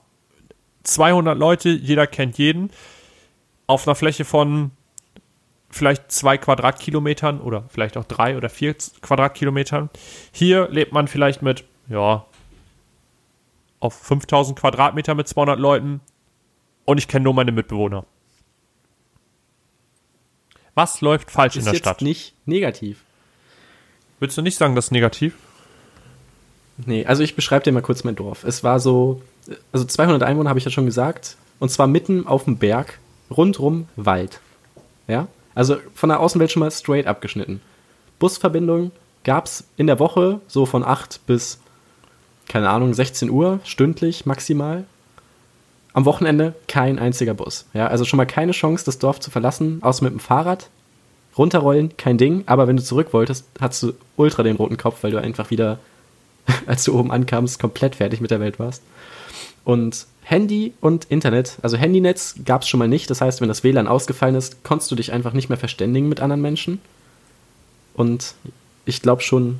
[0.84, 2.72] 200 Leute, jeder kennt jeden,
[3.68, 4.72] auf einer Fläche von
[5.70, 9.89] vielleicht zwei Quadratkilometern oder vielleicht auch drei oder vier Quadratkilometern.
[10.32, 12.26] Hier lebt man vielleicht mit, ja,
[13.80, 16.02] auf 5000 Quadratmeter mit 200 Leuten
[16.86, 18.06] und ich kenne nur meine Mitbewohner.
[20.75, 22.01] Was läuft falsch in Ist der jetzt Stadt?
[22.01, 22.99] nicht negativ.
[24.19, 25.33] Würdest du nicht sagen, das ist negativ?
[26.85, 28.43] Nee, also ich beschreibe dir mal kurz mein Dorf.
[28.43, 29.21] Es war so,
[29.71, 32.99] also 200 Einwohner habe ich ja schon gesagt, und zwar mitten auf dem Berg,
[33.31, 34.41] rundrum Wald.
[35.07, 37.61] Ja, also von der Außenwelt schon mal straight abgeschnitten.
[38.19, 38.91] Busverbindung
[39.23, 41.59] gab es in der Woche so von 8 bis,
[42.49, 44.83] keine Ahnung, 16 Uhr, stündlich maximal.
[45.95, 47.65] Am Wochenende kein einziger Bus.
[47.73, 50.69] Ja, also schon mal keine Chance, das Dorf zu verlassen, außer mit dem Fahrrad.
[51.38, 55.12] Runterrollen, kein Ding, aber wenn du zurück wolltest, hattest du ultra den roten Kopf, weil
[55.12, 55.79] du einfach wieder
[56.65, 58.81] als du oben ankamst, komplett fertig mit der Welt warst.
[59.63, 63.10] Und Handy und Internet, also Handynetz gab es schon mal nicht.
[63.10, 66.19] Das heißt, wenn das WLAN ausgefallen ist, konntest du dich einfach nicht mehr verständigen mit
[66.19, 66.81] anderen Menschen.
[67.93, 68.36] Und
[68.86, 69.60] ich glaube schon,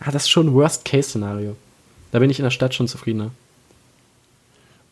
[0.00, 1.56] ah, das ist schon ein Worst-Case-Szenario.
[2.10, 3.30] Da bin ich in der Stadt schon zufriedener.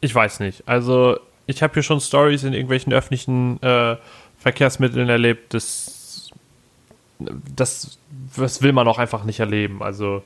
[0.01, 0.67] Ich weiß nicht.
[0.67, 3.97] Also, ich habe hier schon Stories in irgendwelchen öffentlichen äh,
[4.39, 6.31] Verkehrsmitteln erlebt, das,
[7.19, 7.99] das,
[8.37, 9.83] das will man auch einfach nicht erleben.
[9.83, 10.23] Also,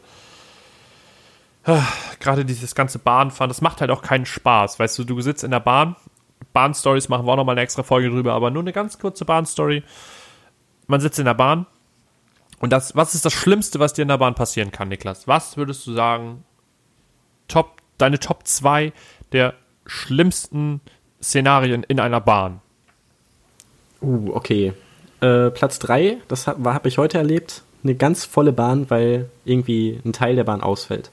[1.65, 1.83] ah,
[2.21, 4.79] gerade dieses ganze Bahnfahren, das macht halt auch keinen Spaß.
[4.79, 5.97] Weißt du, du sitzt in der Bahn,
[6.53, 9.83] Bahnstories machen wir auch nochmal eine extra Folge drüber, aber nur eine ganz kurze Bahnstory.
[10.87, 11.67] Man sitzt in der Bahn
[12.61, 15.27] und das, was ist das Schlimmste, was dir in der Bahn passieren kann, Niklas?
[15.27, 16.45] Was würdest du sagen,
[17.49, 18.93] Top, deine Top 2
[19.33, 19.55] der
[19.87, 20.81] schlimmsten
[21.23, 22.61] Szenarien in einer Bahn?
[24.01, 24.73] Uh, okay.
[25.21, 27.63] Äh, Platz 3, das habe hab ich heute erlebt.
[27.83, 31.11] Eine ganz volle Bahn, weil irgendwie ein Teil der Bahn ausfällt.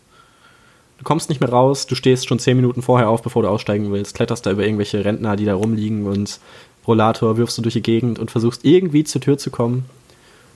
[0.97, 3.91] Du kommst nicht mehr raus, du stehst schon 10 Minuten vorher auf, bevor du aussteigen
[3.91, 6.39] willst, kletterst da über irgendwelche Rentner, die da rumliegen und
[6.85, 9.85] Rollator wirfst du durch die Gegend und versuchst irgendwie zur Tür zu kommen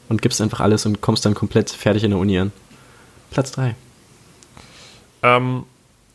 [0.08, 2.51] und gibst einfach alles und kommst dann komplett fertig in der Uni an.
[3.32, 3.75] Platz 3.
[5.23, 5.63] Ähm,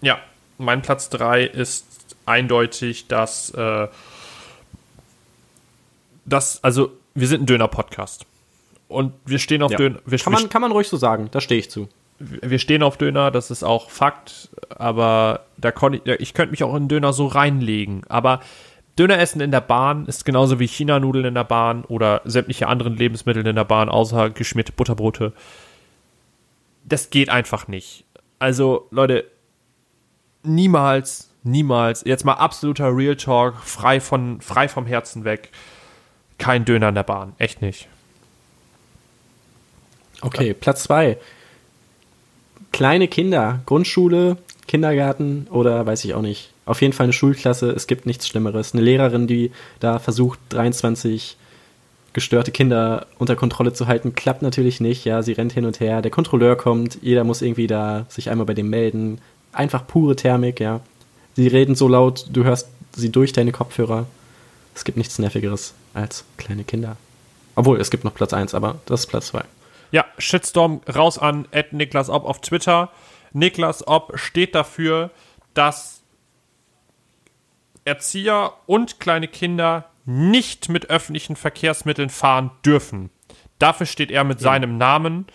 [0.01, 0.19] ja,
[0.59, 1.90] mein Platz 3 ist
[2.31, 3.89] eindeutig, dass, äh,
[6.25, 8.25] dass, also, wir sind ein Döner-Podcast.
[8.89, 9.77] Und wir stehen auf Ja.
[9.79, 9.99] Döner.
[10.05, 11.89] Wir, Kann man, kann man ruhig so sagen, da stehe ich zu.
[12.19, 16.63] wir stehen auf Döner, das ist auch Fakt, aber da konnte ich, ich könnte mich
[16.65, 18.03] auch in Döner so reinlegen.
[18.09, 18.41] Aber
[18.99, 22.97] Döner essen in der Bahn ist genauso wie China-Nudeln in der Bahn oder sämtliche anderen
[22.97, 25.33] Lebensmittel in der Bahn, außer geschmierte Butterbrote.
[26.85, 28.05] das geht einfach nicht.
[28.41, 29.25] Also, Leute,
[30.43, 35.51] niemals, niemals, jetzt mal absoluter Real Talk, frei, von, frei vom Herzen weg,
[36.39, 37.35] kein Döner in der Bahn.
[37.39, 37.89] Echt nicht.
[40.23, 41.19] Okay, Platz zwei.
[42.73, 46.53] Kleine Kinder, Grundschule, Kindergarten oder weiß ich auch nicht.
[46.67, 48.73] Auf jeden Fall eine Schulklasse, es gibt nichts Schlimmeres.
[48.73, 49.51] Eine Lehrerin, die
[49.81, 51.37] da versucht, 23
[52.13, 55.05] gestörte Kinder unter Kontrolle zu halten, klappt natürlich nicht.
[55.05, 58.47] Ja, sie rennt hin und her, der Kontrolleur kommt, jeder muss irgendwie da sich einmal
[58.47, 59.21] bei dem melden.
[59.53, 60.81] Einfach pure Thermik, ja.
[61.37, 64.07] Sie reden so laut, du hörst sie durch deine Kopfhörer.
[64.75, 66.97] Es gibt nichts Nervigeres als kleine Kinder.
[67.55, 69.45] Obwohl, es gibt noch Platz 1, aber das ist Platz 2.
[69.93, 72.91] Ja, Shitstorm raus an Niklas Ob auf Twitter.
[73.33, 75.11] Niklas Ob steht dafür,
[75.55, 76.01] dass
[77.85, 83.11] Erzieher und kleine Kinder nicht mit öffentlichen Verkehrsmitteln fahren dürfen.
[83.59, 84.45] Dafür steht er mit ja.
[84.45, 85.27] seinem Namen.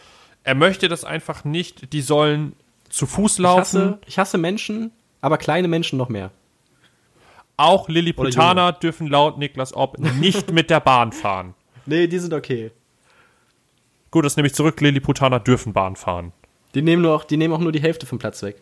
[0.43, 1.93] Er möchte das einfach nicht.
[1.93, 2.53] Die sollen
[2.89, 3.59] zu Fuß laufen.
[3.61, 4.91] Ich hasse, ich hasse Menschen,
[5.25, 6.29] aber kleine Menschen noch mehr.
[7.57, 11.55] Auch Lilliputaner dürfen laut Niklas Ob nicht mit der Bahn fahren.
[11.87, 12.69] Nee, die sind okay.
[14.11, 14.79] Gut, das nehme ich zurück.
[14.79, 16.31] Lilliputaner dürfen Bahn fahren.
[16.75, 18.61] Die nehmen, nur auch, die nehmen auch nur die Hälfte vom Platz weg.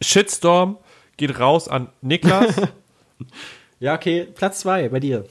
[0.00, 0.78] Shitstorm
[1.16, 2.60] geht raus an Niklas.
[3.78, 5.26] ja, okay, Platz zwei bei dir.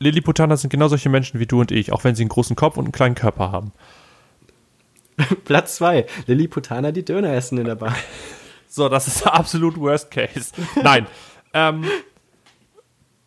[0.00, 2.78] Lilliputaner sind genau solche Menschen wie du und ich, auch wenn sie einen großen Kopf
[2.78, 3.72] und einen kleinen Körper haben.
[5.44, 7.94] Platz zwei Lilliputaner, die Döner essen in der Bar.
[8.70, 10.52] So, das ist absolut Worst Case.
[10.82, 11.06] Nein.
[11.52, 11.84] ähm,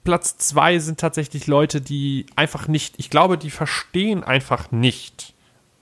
[0.03, 5.34] Platz zwei sind tatsächlich Leute, die einfach nicht, ich glaube, die verstehen einfach nicht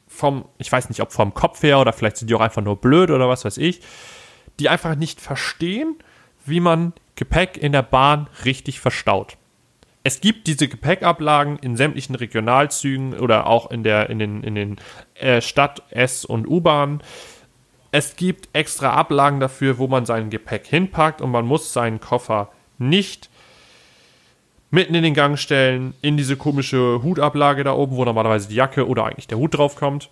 [0.08, 2.76] vom, ich weiß nicht, ob vom Kopf her oder vielleicht sind die auch einfach nur
[2.76, 3.82] blöd oder was weiß ich,
[4.60, 5.96] die einfach nicht verstehen,
[6.46, 9.38] wie man Gepäck in der Bahn richtig verstaut.
[10.04, 14.82] Es gibt diese Gepäckablagen in sämtlichen Regionalzügen oder auch in, der, in den, in den
[15.16, 17.02] äh, Stadt-, S- und U-Bahnen.
[17.92, 22.50] Es gibt extra Ablagen dafür, wo man sein Gepäck hinpackt und man muss seinen Koffer
[22.78, 23.30] nicht
[24.70, 28.88] mitten in den Gang stellen, in diese komische Hutablage da oben, wo normalerweise die Jacke
[28.88, 30.10] oder eigentlich der Hut drauf kommt,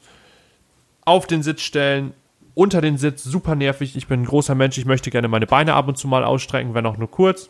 [1.05, 2.13] auf den Sitz stellen,
[2.53, 3.95] unter den Sitz, super nervig.
[3.95, 6.73] Ich bin ein großer Mensch, ich möchte gerne meine Beine ab und zu mal ausstrecken,
[6.73, 7.49] wenn auch nur kurz.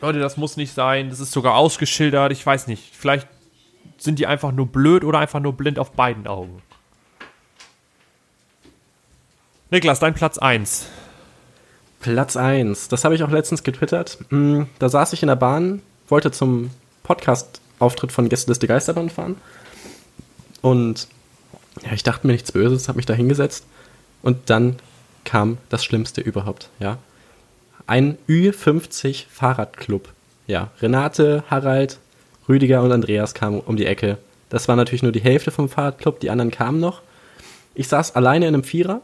[0.00, 2.96] Leute, das muss nicht sein, das ist sogar ausgeschildert, ich weiß nicht.
[2.96, 3.28] Vielleicht
[3.98, 6.62] sind die einfach nur blöd oder einfach nur blind auf beiden Augen.
[9.72, 10.86] Niklas, dein Platz 1.
[12.00, 12.88] Platz 1.
[12.88, 14.18] Das habe ich auch letztens getwittert.
[14.30, 16.70] Hm, da saß ich in der Bahn, wollte zum
[17.04, 19.36] Podcast-Auftritt von Gästeliste Geisterbahn fahren.
[20.60, 21.06] Und
[21.84, 23.64] ja, ich dachte mir nichts Böses, habe mich da hingesetzt.
[24.22, 24.76] Und dann
[25.24, 26.98] kam das Schlimmste überhaupt, ja.
[27.86, 30.08] Ein Ü50 Fahrradclub.
[30.48, 31.98] Ja, Renate, Harald,
[32.48, 34.18] Rüdiger und Andreas kamen um die Ecke.
[34.48, 37.02] Das war natürlich nur die Hälfte vom Fahrradclub, die anderen kamen noch.
[37.76, 39.00] Ich saß alleine in einem Vierer.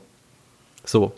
[0.86, 1.12] So,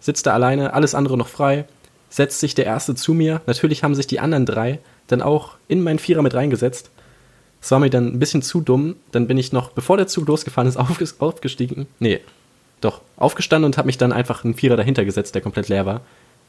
[0.00, 1.64] sitzt da alleine, alles andere noch frei.
[2.10, 3.40] Setzt sich der Erste zu mir.
[3.46, 6.90] Natürlich haben sich die anderen drei dann auch in meinen Vierer mit reingesetzt.
[7.62, 8.96] Es war mir dann ein bisschen zu dumm.
[9.12, 10.76] Dann bin ich noch, bevor der Zug losgefahren ist,
[11.20, 11.86] aufgestiegen.
[12.00, 12.20] Nee,
[12.82, 16.02] doch, aufgestanden und habe mich dann einfach einen Vierer dahinter gesetzt, der komplett leer war.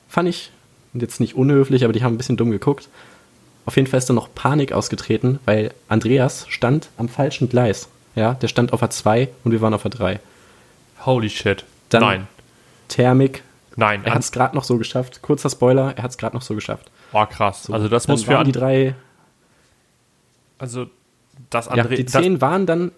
[0.09, 0.51] Fand ich
[0.93, 2.89] jetzt nicht unhöflich, aber die haben ein bisschen dumm geguckt.
[3.65, 7.87] Auf jeden Fall ist dann noch Panik ausgetreten, weil Andreas stand am falschen Gleis.
[8.15, 10.19] Ja, der stand auf A2 und wir waren auf A3.
[11.05, 11.63] Holy shit.
[11.89, 12.27] Dann Nein.
[12.87, 13.43] Thermik.
[13.75, 14.03] Nein.
[14.05, 15.21] Er hat es gerade noch so geschafft.
[15.21, 16.91] Kurzer Spoiler, er hat es gerade noch so geschafft.
[17.11, 17.63] Oh, krass.
[17.63, 18.95] So, also das muss für die drei.
[20.57, 20.87] Also
[21.49, 21.89] das Andreas.
[21.89, 22.91] Ja, die zehn waren dann.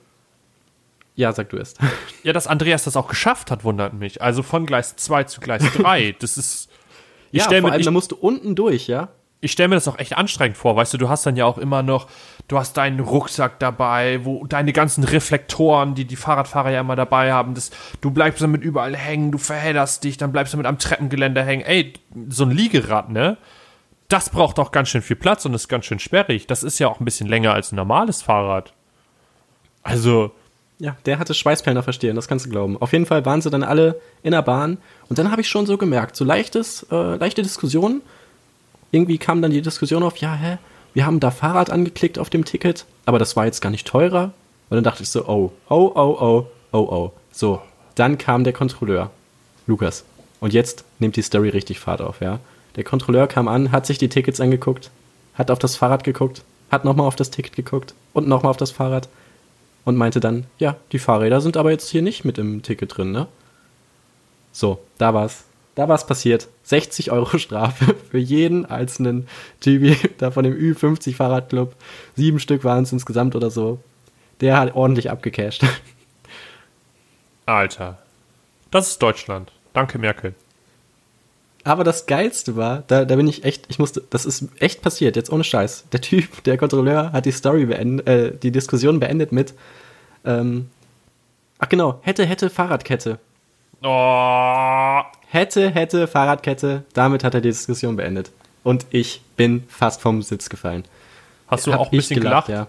[1.16, 1.76] Ja, sag du es.
[2.24, 4.20] Ja, dass Andreas das auch geschafft hat, wundert mich.
[4.20, 6.16] Also von Gleis 2 zu Gleis 3.
[6.20, 6.70] Das ist.
[7.32, 9.10] Ich ja, vor mir, allem, ich, da musst du unten durch, ja?
[9.46, 11.60] Ich stelle mir das auch echt anstrengend vor, weißt du, du hast dann ja auch
[11.60, 12.08] immer noch,
[12.48, 17.32] du hast deinen Rucksack dabei, wo deine ganzen Reflektoren, die die Fahrradfahrer ja immer dabei
[17.32, 17.70] haben, das,
[18.02, 21.64] du bleibst damit überall hängen, du verhedderst dich, dann bleibst du mit am Treppengeländer hängen.
[21.64, 21.94] Ey,
[22.28, 23.38] so ein Liegerad, ne?
[24.08, 26.48] Das braucht auch ganz schön viel Platz und ist ganz schön sperrig.
[26.48, 28.74] Das ist ja auch ein bisschen länger als ein normales Fahrrad.
[29.84, 30.32] Also.
[30.80, 32.78] Ja, der hatte Schweißperlen Verstehen, das kannst du glauben.
[32.82, 35.66] Auf jeden Fall waren sie dann alle in der Bahn und dann habe ich schon
[35.66, 38.02] so gemerkt, so leichtes, äh, leichte Diskussionen
[38.96, 40.58] irgendwie kam dann die Diskussion auf, ja, hä,
[40.94, 44.32] wir haben da Fahrrad angeklickt auf dem Ticket, aber das war jetzt gar nicht teurer.
[44.70, 47.12] Und dann dachte ich so, oh, oh, oh, oh, oh, oh.
[47.32, 47.62] So,
[47.96, 49.12] dann kam der Kontrolleur,
[49.68, 50.06] Lukas.
[50.40, 52.40] Und jetzt nimmt die Story richtig Fahrt auf, ja.
[52.76, 54.90] Der Kontrolleur kam an, hat sich die Tickets angeguckt,
[55.34, 58.72] hat auf das Fahrrad geguckt, hat nochmal auf das Ticket geguckt und nochmal auf das
[58.72, 59.08] Fahrrad
[59.84, 63.12] und meinte dann, ja, die Fahrräder sind aber jetzt hier nicht mit im Ticket drin,
[63.12, 63.28] ne?
[64.52, 65.44] So, da war's.
[65.76, 66.48] Da war es passiert.
[66.64, 69.28] 60 Euro Strafe für jeden einzelnen
[69.60, 71.76] Typi da von dem Ü50 Fahrradclub.
[72.16, 73.80] Sieben Stück waren es insgesamt oder so.
[74.42, 75.64] Der hat ordentlich abgecasht.
[77.46, 78.00] Alter.
[78.72, 79.52] Das ist Deutschland.
[79.74, 80.34] Danke, Merkel.
[81.64, 85.16] Aber das Geilste war, da, da bin ich echt, ich musste, das ist echt passiert,
[85.16, 85.86] jetzt ohne Scheiß.
[85.92, 89.56] Der Typ, der Kontrolleur, hat die Story beendet, äh, die Diskussion beendet mit,
[90.26, 90.70] ähm,
[91.58, 93.20] ach genau, hätte, hätte, Fahrradkette.
[93.82, 95.02] Oh.
[95.28, 96.84] Hätte, hätte, Fahrradkette.
[96.94, 98.32] Damit hat er die Diskussion beendet.
[98.64, 100.86] Und ich bin fast vom Sitz gefallen.
[101.48, 102.50] Hast du Hab auch ein bisschen gelacht?
[102.50, 102.68] Ja.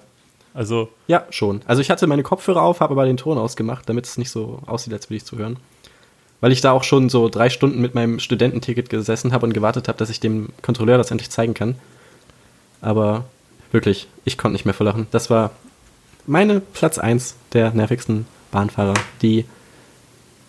[0.52, 1.60] Also, ja, schon.
[1.66, 4.60] Also ich hatte meine Kopfhörer auf, habe aber den Ton ausgemacht, damit es nicht so
[4.66, 5.58] aussieht, als würde ich zuhören.
[6.40, 9.88] Weil ich da auch schon so drei Stunden mit meinem Studententicket gesessen habe und gewartet
[9.88, 11.76] habe, dass ich dem Kontrolleur das endlich zeigen kann.
[12.80, 13.24] Aber
[13.72, 15.06] wirklich, ich konnte nicht mehr verlachen.
[15.10, 15.50] Das war
[16.26, 19.44] meine Platz 1 der nervigsten Bahnfahrer, die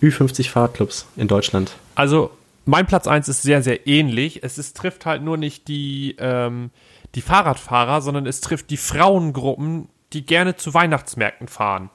[0.01, 1.75] Ü50 Fahrradclubs in Deutschland.
[1.95, 2.31] also
[2.65, 4.43] mein Platz 1 ist sehr, sehr ähnlich.
[4.43, 6.69] Es ist, trifft halt nur nicht die, ähm,
[7.15, 11.89] die Fahrradfahrer, sondern es trifft die Frauengruppen, die gerne zu Weihnachtsmärkten fahren.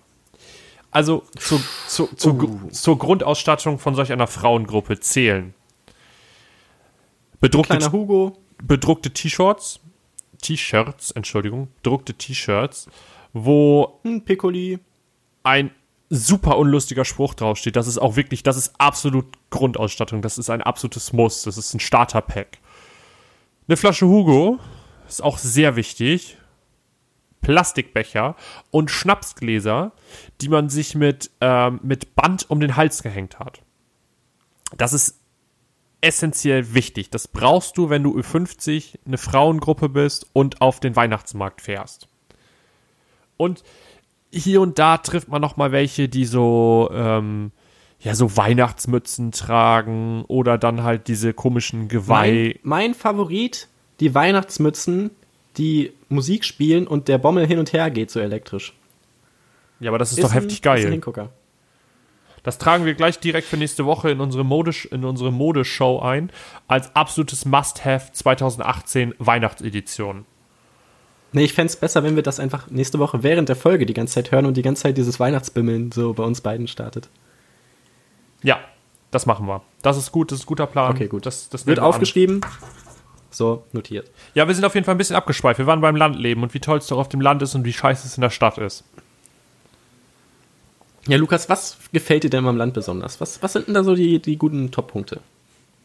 [0.90, 2.68] Also zu, zu, zu, Uh.
[2.70, 5.52] zur Grundausstattung von solch einer Frauengruppe zählen.
[7.40, 9.80] Bedruckte, Kleiner Hugo, bedruckte T-Shirts,
[10.40, 12.88] T-Shirts, Entschuldigung, bedruckte T-Shirts,
[13.34, 14.78] wo ein Piccoli,
[15.42, 15.70] ein
[16.14, 17.74] super unlustiger Spruch draufsteht.
[17.74, 20.20] Das ist auch wirklich, das ist absolut Grundausstattung.
[20.20, 21.42] Das ist ein absolutes Muss.
[21.42, 22.58] Das ist ein Starterpack.
[23.66, 24.58] Eine Flasche Hugo
[25.08, 26.36] ist auch sehr wichtig.
[27.40, 28.36] Plastikbecher
[28.70, 29.92] und Schnapsgläser,
[30.42, 33.62] die man sich mit, ähm, mit Band um den Hals gehängt hat.
[34.76, 35.18] Das ist
[36.02, 37.08] essentiell wichtig.
[37.08, 42.06] Das brauchst du, wenn du Ü50 eine Frauengruppe bist und auf den Weihnachtsmarkt fährst.
[43.38, 43.64] Und
[44.32, 47.52] hier und da trifft man noch mal welche, die so ähm,
[48.00, 52.56] ja so Weihnachtsmützen tragen oder dann halt diese komischen Geweih.
[52.62, 53.68] Mein, mein Favorit,
[54.00, 55.10] die Weihnachtsmützen,
[55.58, 58.72] die Musik spielen und der Bommel hin und her geht so elektrisch.
[59.80, 60.90] Ja, aber das ist, doch ein- heftig Ist ein geil.
[60.90, 61.28] Hingucker.
[62.44, 66.30] Das tragen wir gleich direkt für nächste Woche in unsere Modisch in unsere Modeshow ein
[66.66, 70.24] als absolutes Must-have 2018 Weihnachtsedition.
[71.32, 74.14] Nee, ich fänd's besser, wenn wir das einfach nächste Woche während der Folge die ganze
[74.14, 77.08] Zeit hören und die ganze Zeit dieses Weihnachtsbimmeln so bei uns beiden startet.
[78.42, 78.60] Ja,
[79.10, 79.62] das machen wir.
[79.82, 80.92] Das ist gut, das ist ein guter Plan.
[80.92, 81.24] Okay, gut.
[81.26, 81.88] Das, das Wird wir an.
[81.88, 82.42] aufgeschrieben.
[83.30, 84.10] So, notiert.
[84.34, 85.58] Ja, wir sind auf jeden Fall ein bisschen abgeschweift.
[85.58, 87.72] Wir waren beim Landleben und wie toll es doch auf dem Land ist und wie
[87.72, 88.84] scheiße es in der Stadt ist.
[91.08, 93.20] Ja, Lukas, was gefällt dir denn am Land besonders?
[93.20, 95.20] Was, was sind denn da so die, die guten Top-Punkte?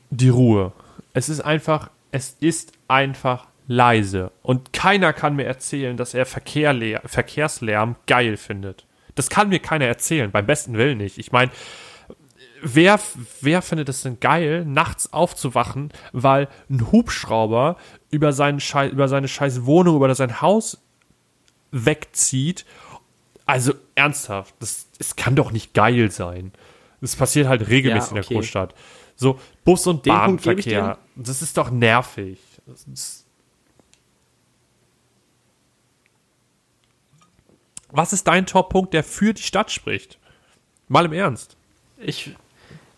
[0.09, 0.73] Die Ruhe.
[1.13, 4.31] Es ist einfach, es ist einfach leise.
[4.41, 8.85] Und keiner kann mir erzählen, dass er Verkehrle Verkehrslärm geil findet.
[9.15, 11.17] Das kann mir keiner erzählen, beim besten Willen nicht.
[11.17, 11.51] Ich meine,
[12.61, 12.99] wer,
[13.41, 17.77] wer findet es denn geil, nachts aufzuwachen, weil ein Hubschrauber
[18.09, 20.81] über, seinen Schei über seine scheiß Wohnung, über sein Haus
[21.71, 22.65] wegzieht?
[23.45, 26.51] Also ernsthaft, das, es kann doch nicht geil sein.
[27.01, 28.27] Das passiert halt regelmäßig Ja, in okay.
[28.29, 28.75] der Großstadt.
[29.15, 32.39] So Bus- und Den Bahnverkehr, das ist doch nervig.
[32.65, 33.25] Das
[37.91, 40.17] Was ist dein Top-Punkt, der für die Stadt spricht?
[40.87, 41.55] Mal im Ernst.
[41.97, 42.35] Ich,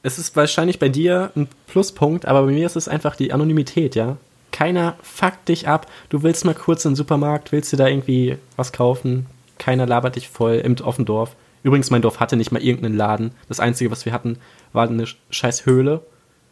[0.04, 3.95] es ist wahrscheinlich bei dir ein Pluspunkt, aber bei mir ist es einfach die Anonymität,
[3.95, 4.17] ja.
[4.52, 5.88] Keiner fuckt dich ab.
[6.10, 9.28] Du willst mal kurz in den Supermarkt, willst du da irgendwie was kaufen?
[9.58, 11.36] Keiner labert dich voll im, dem Dorf.
[11.62, 13.32] Übrigens, mein Dorf hatte nicht mal irgendeinen Laden.
[13.47, 14.38] Das Einzige, was wir hatten,
[14.73, 16.02] war eine scheiß Höhle,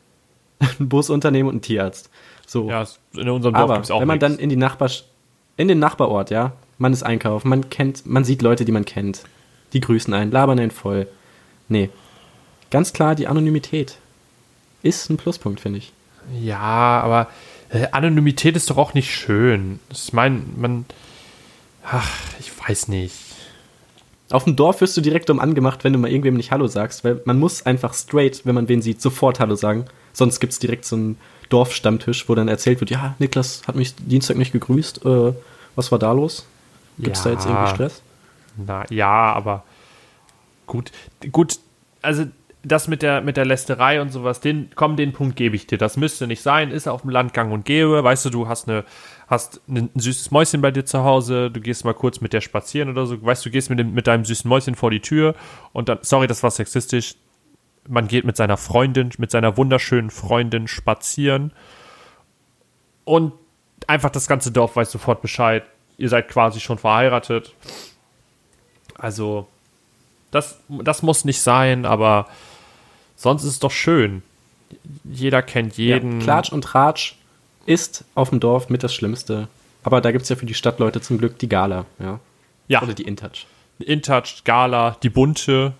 [0.60, 2.10] ein Busunternehmen und ein Tierarzt.
[2.46, 2.70] So.
[2.70, 4.36] Ja, in unserem Dorf Aber gibt es auch wenn man nichts.
[4.36, 4.90] dann in die Nachbar
[5.56, 9.24] in den Nachbarort, ja, man ist einkaufen, man kennt, man sieht Leute, die man kennt,
[9.74, 11.08] die grüßen einen, labern einen voll.
[11.70, 11.90] Nee,
[12.70, 13.98] ganz klar die Anonymität
[14.84, 15.92] ist ein Pluspunkt, finde ich.
[16.42, 17.28] Ja, aber
[17.70, 19.80] äh, Anonymität ist doch auch nicht schön.
[19.92, 20.86] Ich meine, man.
[21.84, 22.10] Ach,
[22.40, 23.16] ich weiß nicht.
[24.30, 27.06] Auf dem Dorf wirst du direkt um angemacht, wenn du mal irgendwem nicht Hallo sagst,
[27.06, 29.86] weil man muss einfach straight, wenn man wen sieht, sofort Hallo sagen.
[30.12, 33.96] Sonst gibt es direkt so einen Dorfstammtisch, wo dann erzählt wird, ja, Niklas hat mich
[33.96, 35.34] Dienstag nicht gegrüßt, äh,
[35.76, 36.46] was war da los?
[36.98, 37.52] Gibt es da jetzt Ja.
[37.52, 38.02] irgendwie Stress?
[38.58, 39.64] Na ja, aber
[40.66, 40.92] gut,
[41.32, 41.60] gut,
[42.02, 42.26] also
[42.64, 45.78] das mit der mit der Lästerei und sowas, den komm, den Punkt gebe ich dir.
[45.78, 48.04] Das müsste nicht sein, ist auf dem Land gang und gäbe.
[48.04, 48.84] Weißt du, du hast eine
[49.28, 52.90] hast ein süßes Mäuschen bei dir zu Hause, du gehst mal kurz mit der spazieren
[52.90, 53.24] oder so.
[53.24, 55.36] Weißt du, gehst mit dem mit deinem süßen Mäuschen vor die Tür
[55.72, 57.16] und dann sorry, das war sexistisch.
[57.88, 61.54] Man geht mit seiner Freundin, mit seiner wunderschönen Freundin spazieren
[63.06, 63.32] und
[63.86, 65.64] einfach das ganze Dorf weiß sofort Bescheid.
[65.98, 67.54] Ihr seid quasi schon verheiratet.
[68.96, 69.48] Also,
[70.32, 72.28] das, das muss nicht sein, aber
[73.16, 74.24] sonst ist es doch schön.
[75.04, 76.20] Jeder kennt jeden.
[76.20, 77.16] Ja, Klatsch und Tratsch
[77.66, 79.48] ist auf dem Dorf mit das Schlimmste.
[79.84, 82.20] Aber da gibt es ja für die Stadtleute zum Glück die Gala, ja.
[82.68, 83.46] Ja, Oder die InTouch.
[83.80, 85.74] InTouch, Gala, die bunte.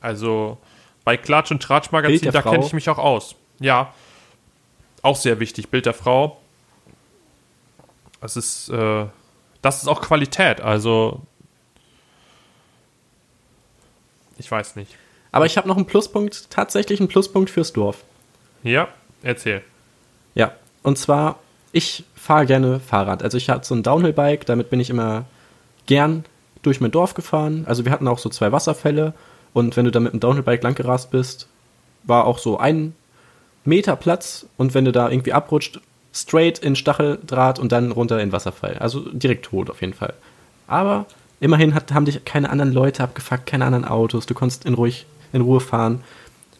[0.00, 0.58] Also
[1.04, 3.34] bei Klatsch und Tratsch Magazin, da kenne ich mich auch aus.
[3.60, 3.92] Ja,
[5.02, 5.68] auch sehr wichtig.
[5.68, 6.40] Bild der Frau.
[8.20, 9.06] Das ist, äh,
[9.62, 10.60] das ist auch Qualität.
[10.60, 11.22] Also
[14.38, 14.96] ich weiß nicht.
[15.32, 18.04] Aber ich habe noch einen Pluspunkt, tatsächlich einen Pluspunkt fürs Dorf.
[18.62, 18.88] Ja,
[19.22, 19.62] erzähl.
[20.34, 20.52] Ja,
[20.82, 21.38] und zwar,
[21.72, 23.22] ich fahre gerne Fahrrad.
[23.22, 25.26] Also ich hatte so ein Downhill-Bike, damit bin ich immer
[25.86, 26.24] gern
[26.62, 27.64] durch mein Dorf gefahren.
[27.66, 29.14] Also wir hatten auch so zwei Wasserfälle
[29.52, 31.48] und wenn du da mit dem Downhill-Bike langgerast bist,
[32.04, 32.94] war auch so ein
[33.64, 35.80] Meter Platz und wenn du da irgendwie abrutscht,
[36.20, 38.78] straight in Stacheldraht und dann runter in Wasserfall.
[38.78, 40.14] Also direkt tot auf jeden Fall.
[40.66, 41.06] Aber
[41.40, 44.26] immerhin hat, haben dich keine anderen Leute abgefuckt, keine anderen Autos.
[44.26, 46.02] Du konntest in, ruhig, in Ruhe fahren.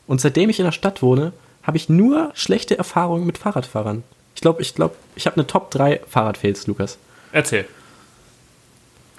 [0.07, 1.33] Und seitdem ich in der Stadt wohne,
[1.63, 4.03] habe ich nur schlechte Erfahrungen mit Fahrradfahrern.
[4.35, 6.97] Ich glaube, ich glaube, ich habe eine Top 3 Fahrradfails, Lukas.
[7.33, 7.67] Erzähl.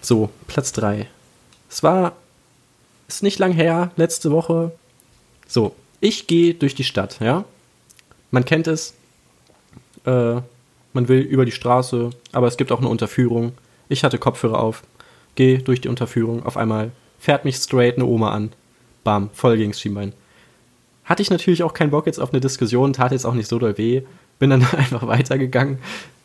[0.02, 1.08] So, Platz 3.
[1.70, 2.14] Es war,
[3.08, 4.72] ist nicht lang her, letzte Woche.
[5.48, 7.44] So, ich gehe durch die Stadt, ja.
[8.32, 8.94] Man kennt es.
[10.10, 10.42] Äh,
[10.94, 13.54] man will über die Straße, aber es gibt auch eine Unterführung.
[13.90, 14.82] Ich hatte Kopfhörer auf,
[15.36, 16.44] gehe durch die Unterführung.
[16.46, 18.52] Auf einmal fährt mich straight eine Oma an.
[19.04, 20.14] Bam, voll gegens Schienbein.
[21.06, 23.60] Hatte ich natürlich auch keinen Bock jetzt auf eine Diskussion, tat jetzt auch nicht so
[23.60, 24.02] doll weh.
[24.40, 25.78] Bin dann einfach weitergegangen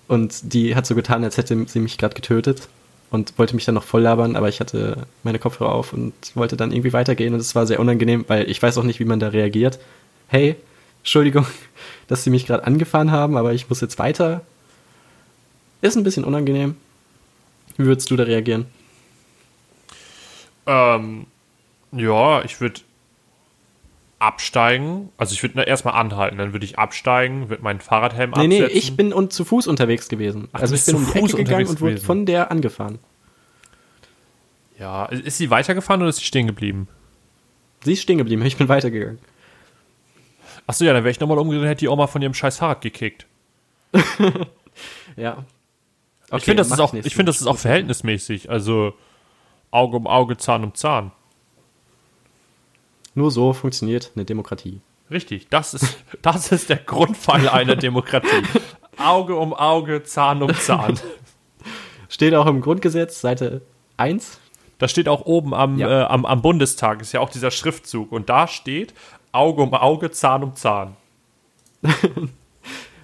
[0.09, 2.69] und die hat so getan, als hätte sie mich gerade getötet
[3.11, 6.57] und wollte mich dann noch voll labern, aber ich hatte meine Kopfhörer auf und wollte
[6.57, 9.21] dann irgendwie weitergehen und es war sehr unangenehm, weil ich weiß auch nicht, wie man
[9.21, 9.79] da reagiert.
[10.29, 10.57] Hey,
[11.01, 11.47] Entschuldigung,
[12.07, 14.43] dass sie mich gerade angefahren haben, aber ich muss jetzt weiter.
[15.81, 16.77] Ist ein bisschen unangenehm.
[17.77, 18.67] Wie würdest du da reagieren?
[20.67, 21.27] Ähm,
[21.93, 22.81] ja, ich würde
[24.19, 25.11] absteigen.
[25.19, 28.79] Also ich würde erstmal anhalten, dann würde ich absteigen, würde meinen Fahrradhelm Nee, nee, absetzen.
[28.79, 30.49] ich bin und zu Fuß unterwegs gewesen.
[30.53, 32.99] Ach, also ich bin zu um die Fuß Ecke gegangen und wurde von der angefahren.
[34.79, 36.89] Ja, ist sie weitergefahren oder ist sie stehen geblieben?
[37.85, 39.19] Sie ist stehen geblieben, ich bin weitergegangen.
[40.67, 42.81] Achso, ja, dann wäre ich nochmal umgedreht und hätte die Oma von ihrem scheiß Fahrrad
[42.81, 43.27] gekickt.
[45.17, 45.45] Ja.
[46.37, 48.51] ich finde, das, ist auch, ich find, das ist auch verhältnismäßig.
[48.51, 48.95] Also
[49.71, 51.13] Auge um Auge, Zahn um Zahn.
[53.15, 54.81] Nur so funktioniert eine Demokratie.
[55.11, 58.43] Richtig, das ist, das ist der Grundpfeiler einer Demokratie.
[58.99, 60.99] Auge um Auge, Zahn um Zahn.
[62.09, 63.63] Steht auch im Grundgesetz, Seite
[63.97, 64.41] 1.
[64.79, 66.03] Das steht auch oben am, Ja.
[66.03, 68.11] äh, am, am Bundestag, ist ja auch dieser Schriftzug.
[68.11, 68.95] Und da steht
[69.35, 70.97] Auge um Auge, Zahn um Zahn.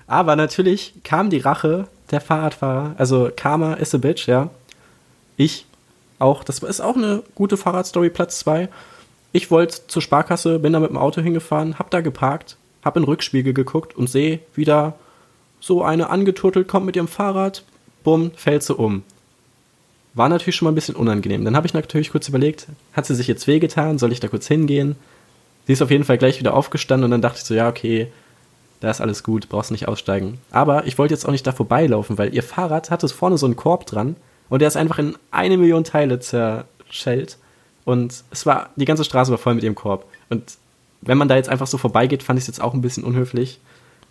[0.07, 2.95] Aber natürlich kam die Rache der Fahrradfahrer.
[2.99, 4.51] Also Karma is a bitch, ja.
[5.37, 5.67] Ich
[6.19, 6.45] auch.
[6.45, 8.69] Das ist auch eine gute Fahrradstory, Platz 2.
[9.33, 13.03] Ich wollte zur Sparkasse, bin da mit dem Auto hingefahren, hab da geparkt, hab in
[13.03, 14.95] den Rückspiegel geguckt und sehe, wie da
[15.61, 17.63] so eine angeturtelt kommt mit ihrem Fahrrad,
[18.03, 19.03] bumm, fällt sie um.
[20.15, 21.45] War natürlich schon mal ein bisschen unangenehm.
[21.45, 24.49] Dann habe ich natürlich kurz überlegt, hat sie sich jetzt wehgetan, soll ich da kurz
[24.49, 24.97] hingehen?
[25.67, 28.11] Sie ist auf jeden Fall gleich wieder aufgestanden und dann dachte ich so, ja, okay,
[28.81, 30.39] da ist alles gut, brauchst nicht aussteigen.
[30.51, 33.57] Aber ich wollte jetzt auch nicht da vorbeilaufen, weil ihr Fahrrad hatte vorne so einen
[33.57, 34.17] Korb dran
[34.49, 37.39] und der ist einfach in eine Million Teile zerschellt.
[37.85, 40.07] Und es war, die ganze Straße war voll mit ihrem Korb.
[40.29, 40.57] Und
[41.03, 43.59] wenn man da jetzt einfach so vorbeigeht, fand ich es jetzt auch ein bisschen unhöflich.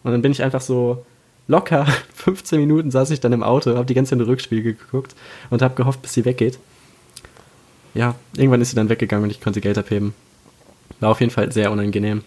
[0.04, 1.06] Und dann bin ich einfach so
[1.48, 4.76] locker 15 Minuten saß ich dann im Auto, habe die ganze Zeit in den Rückspiegel
[4.76, 5.16] geguckt
[5.50, 6.60] und habe gehofft, bis sie weggeht.
[7.94, 10.14] Ja, irgendwann ist sie dann weggegangen und ich konnte Geld abheben.
[11.00, 12.24] War auf jeden Fall sehr unangenehm.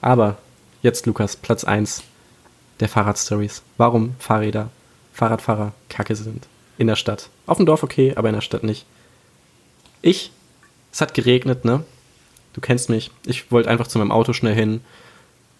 [0.00, 0.38] Aber
[0.82, 2.02] jetzt, Lukas, Platz 1
[2.80, 3.62] der Fahrradstories.
[3.76, 4.70] Warum Fahrräder,
[5.12, 6.46] Fahrradfahrer kacke sind.
[6.76, 7.28] In der Stadt.
[7.46, 8.86] Auf dem Dorf okay, aber in der Stadt nicht.
[10.00, 10.30] Ich,
[10.92, 11.84] es hat geregnet, ne?
[12.52, 13.10] Du kennst mich.
[13.26, 14.80] Ich wollte einfach zu meinem Auto schnell hin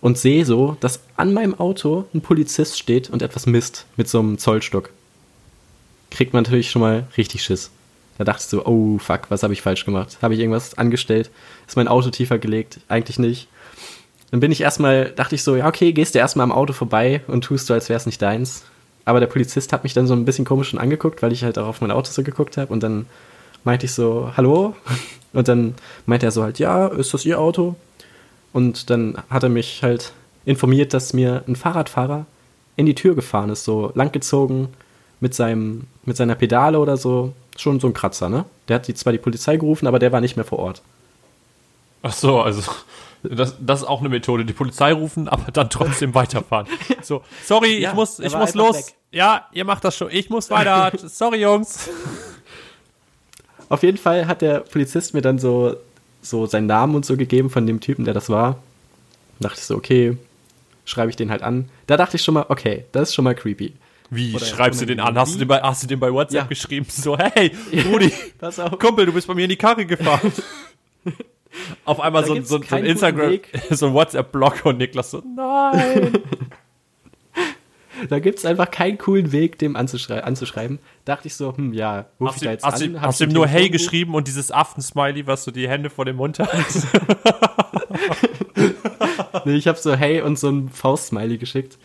[0.00, 4.20] und sehe so, dass an meinem Auto ein Polizist steht und etwas misst mit so
[4.20, 4.90] einem Zollstock.
[6.10, 7.70] Kriegt man natürlich schon mal richtig Schiss.
[8.18, 10.18] Da dachte ich so, oh fuck, was habe ich falsch gemacht?
[10.20, 11.30] Habe ich irgendwas angestellt?
[11.66, 12.80] Ist mein Auto tiefer gelegt?
[12.88, 13.48] Eigentlich nicht.
[14.30, 17.22] Dann bin ich erstmal, dachte ich so, ja, okay, gehst du erstmal am Auto vorbei
[17.28, 18.64] und tust so, als wäre es nicht deins.
[19.04, 21.58] Aber der Polizist hat mich dann so ein bisschen komisch schon angeguckt, weil ich halt
[21.58, 22.72] auch auf mein Auto so geguckt habe.
[22.72, 23.06] Und dann
[23.64, 24.76] meinte ich so, hallo?
[25.32, 25.74] Und dann
[26.06, 27.76] meinte er so halt, ja, ist das Ihr Auto?
[28.52, 30.12] Und dann hat er mich halt
[30.44, 32.26] informiert, dass mir ein Fahrradfahrer
[32.76, 34.68] in die Tür gefahren ist, so langgezogen
[35.20, 37.34] mit, seinem, mit seiner Pedale oder so.
[37.59, 38.44] Schon so ein Kratzer, ne?
[38.68, 40.80] Der hat die, zwar die Polizei gerufen, aber der war nicht mehr vor Ort.
[42.02, 42.62] Ach so, also
[43.24, 44.44] das, das ist auch eine Methode.
[44.44, 46.66] Die Polizei rufen, aber dann trotzdem weiterfahren.
[47.02, 48.76] So, sorry, Ja, ich muss, ich muss los.
[48.76, 48.94] weg.
[49.11, 50.09] Ja, ihr macht das schon.
[50.12, 50.92] Ich muss weiter.
[51.09, 51.88] sorry, Jungs.
[53.68, 55.76] Auf jeden Fall hat der Polizist mir dann so,
[56.22, 58.59] so seinen Namen und so gegeben von dem Typen, der das war.
[59.40, 60.16] Da dachte ich so, okay,
[60.84, 61.68] schreibe ich den halt an.
[61.86, 63.72] Da dachte ich schon mal, okay, das ist schon mal creepy.
[64.11, 65.18] Wie Oder schreibst du den an?
[65.18, 66.46] Hast du den bei, hast du den bei WhatsApp Ja.
[66.46, 66.86] geschrieben?
[66.88, 67.52] So, hey,
[67.90, 68.11] Rudi.
[68.78, 70.32] Kumpel, du bist bei mir in die Karre gefahren.
[71.84, 73.40] Auf einmal Da so, so, so ein Instagram,
[73.70, 76.12] so ein WhatsApp-Blog und Niklas so, nein.
[78.09, 80.78] Da gibt es einfach keinen coolen Weg, dem anzuschrei anzuschreiben.
[81.04, 82.92] Dachte ich so, hm, ja, ruf Hast ich du da jetzt hast an?
[82.92, 86.04] du- hast du ihm nur Hey geschrieben und dieses Affen-Smiley, was so die Hände vor
[86.04, 86.48] dem Mund hat?
[89.44, 91.78] Nee, ich habe so Hey und so ein Faust-Smiley geschickt.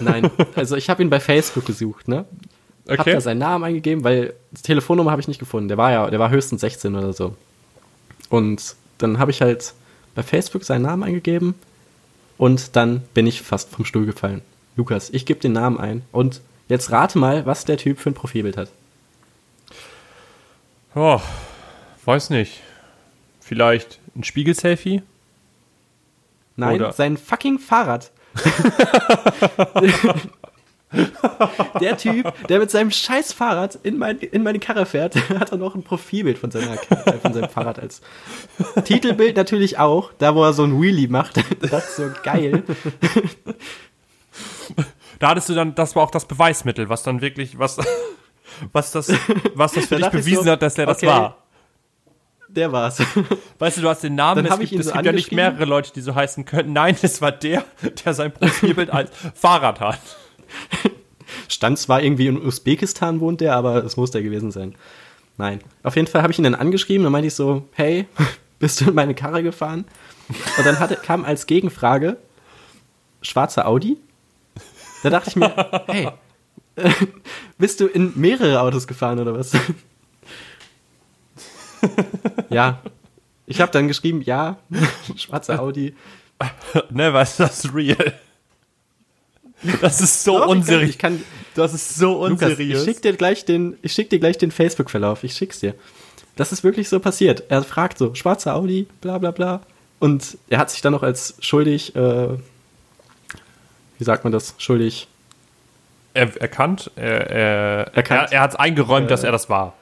[0.00, 2.24] Nein, also ich habe ihn bei Facebook gesucht, ne?
[2.88, 3.12] Hab Okay.
[3.12, 5.68] da seinen Namen eingegeben, weil die Telefonnummer habe ich nicht gefunden.
[5.68, 7.34] Der war ja, der war höchstens 16 oder so.
[8.28, 9.72] Und dann habe ich halt
[10.14, 11.54] bei Facebook seinen Namen eingegeben
[12.36, 14.42] und dann bin ich fast vom Stuhl gefallen.
[14.76, 18.14] Lukas, ich gebe den Namen ein und jetzt rate mal, was der Typ für ein
[18.14, 18.68] Profilbild hat.
[20.94, 21.20] Oh,
[22.04, 22.60] weiß nicht.
[23.40, 25.02] Vielleicht ein Spiegel-Selfie?
[26.56, 28.10] Nein, Oder- sein fucking Fahrrad.
[31.80, 35.58] der Typ, der mit seinem scheiß Fahrrad in, mein, in meine Karre fährt, hat er
[35.58, 38.00] noch ein Profilbild von, seiner, äh, von seinem Fahrrad als
[38.84, 41.42] Titelbild natürlich auch, da wo er so ein Wheelie macht.
[41.70, 42.62] Das ist so geil.
[45.18, 47.78] Da hattest du dann, das war auch das Beweismittel, was dann wirklich, was,
[48.72, 49.12] was das,
[49.54, 51.06] was das für dich bewiesen so, hat, dass der das okay.
[51.06, 51.43] war.
[52.54, 53.02] Der war's.
[53.58, 55.12] Weißt du, du hast den Namen, Dann es gibt, ich ihn es so gibt ja
[55.12, 56.72] nicht mehrere Leute, die so heißen können.
[56.72, 57.64] Nein, es war der,
[58.04, 60.00] der sein Profilbild als Fahrrad hat.
[61.48, 64.74] Stand zwar irgendwie in Usbekistan wohnt der, aber es muss der gewesen sein.
[65.36, 65.60] Nein.
[65.82, 68.06] Auf jeden Fall habe ich ihn dann angeschrieben, dann meinte ich so, hey,
[68.58, 69.84] bist du in meine Karre gefahren?
[70.56, 72.16] Und dann hatte, kam als Gegenfrage,
[73.20, 73.98] schwarzer Audi?
[75.02, 76.08] Da dachte ich mir, hey,
[77.58, 79.52] bist du in mehrere Autos gefahren oder was?
[82.50, 82.80] Ja.
[83.46, 84.56] Ich habe dann geschrieben, ja,
[85.16, 85.94] schwarzer Audi.
[86.90, 88.14] ne, weißt du, das real.
[89.80, 90.90] Das ist so Doch, ich kann- unseriös.
[90.90, 91.24] Ich kann,
[91.54, 92.84] Das ist so Lukas, ich unseriös.
[92.84, 95.24] schick dir gleich den, ich schick dir gleich den Facebook-Verlauf.
[95.24, 95.74] Ich schick's dir.
[96.36, 97.44] Das ist wirklich so passiert.
[97.48, 99.60] Er fragt so, schwarzer Audi, bla bla bla.
[100.00, 102.28] Und er hat sich dann noch als schuldig, äh,
[103.98, 105.06] wie sagt man das, schuldig.
[106.12, 108.32] er, erkannt, er, er, Erkannt.
[108.32, 109.74] er, er hat es eingeräumt, Äh, dass er das war.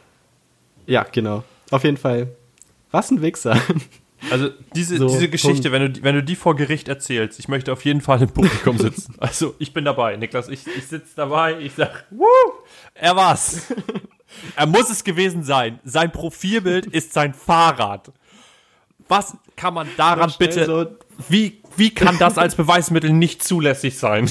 [0.86, 1.42] Ja, genau.
[1.72, 2.28] Auf jeden Fall.
[2.90, 3.60] Was ein Wichser.
[4.30, 5.72] Also diese, So, diese Geschichte, Punkt.
[5.72, 8.28] wenn du, die- wenn du die vor Gericht erzählst, ich möchte auf jeden Fall im
[8.30, 9.14] Publikum sitzen.
[9.18, 12.26] Also ich bin dabei, Niklas, ich, ich sitze dabei, ich sag, Woo,
[12.94, 13.62] er war's.
[14.54, 15.80] er muss es gewesen sein.
[15.84, 18.12] Sein Profilbild ist sein Fahrrad.
[19.08, 20.86] Was kann man daran bitte, so-
[21.28, 24.30] wie, wie kann das als Beweismittel nicht zulässig sein?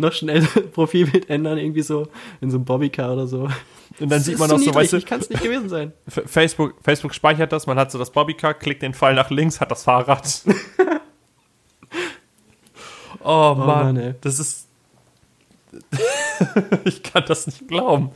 [0.00, 0.42] Noch schnell
[0.72, 2.08] Profilbild ändern, irgendwie so
[2.40, 3.42] in so einem Bobbycar oder so.
[3.42, 3.52] Und
[3.98, 5.92] dann Das sieht man auch so, niedrig, weißt du, Ich kann es nicht gewesen sein.
[6.08, 9.70] Facebook, Facebook speichert das, man hat so das Bobbycar, klickt den Pfeil nach links, hat
[9.70, 10.42] das Fahrrad.
[13.22, 14.14] oh, Mann, Mann, ey.
[14.20, 14.68] das ist.
[16.84, 18.10] ich kann das nicht glauben.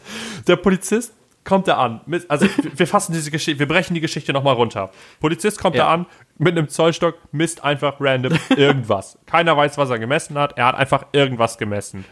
[0.46, 1.12] Der Polizist
[1.44, 2.00] kommt da an.
[2.28, 4.90] Also, wir- wir fassen diese Geschichte, wir brechen die Geschichte nochmal runter.
[5.20, 5.84] Polizist kommt Ja.
[5.86, 6.06] da an
[6.38, 9.18] mit einem Zollstock, misst einfach random irgendwas.
[9.26, 10.56] Keiner weiß, was er gemessen hat.
[10.58, 12.04] Er hat einfach irgendwas gemessen.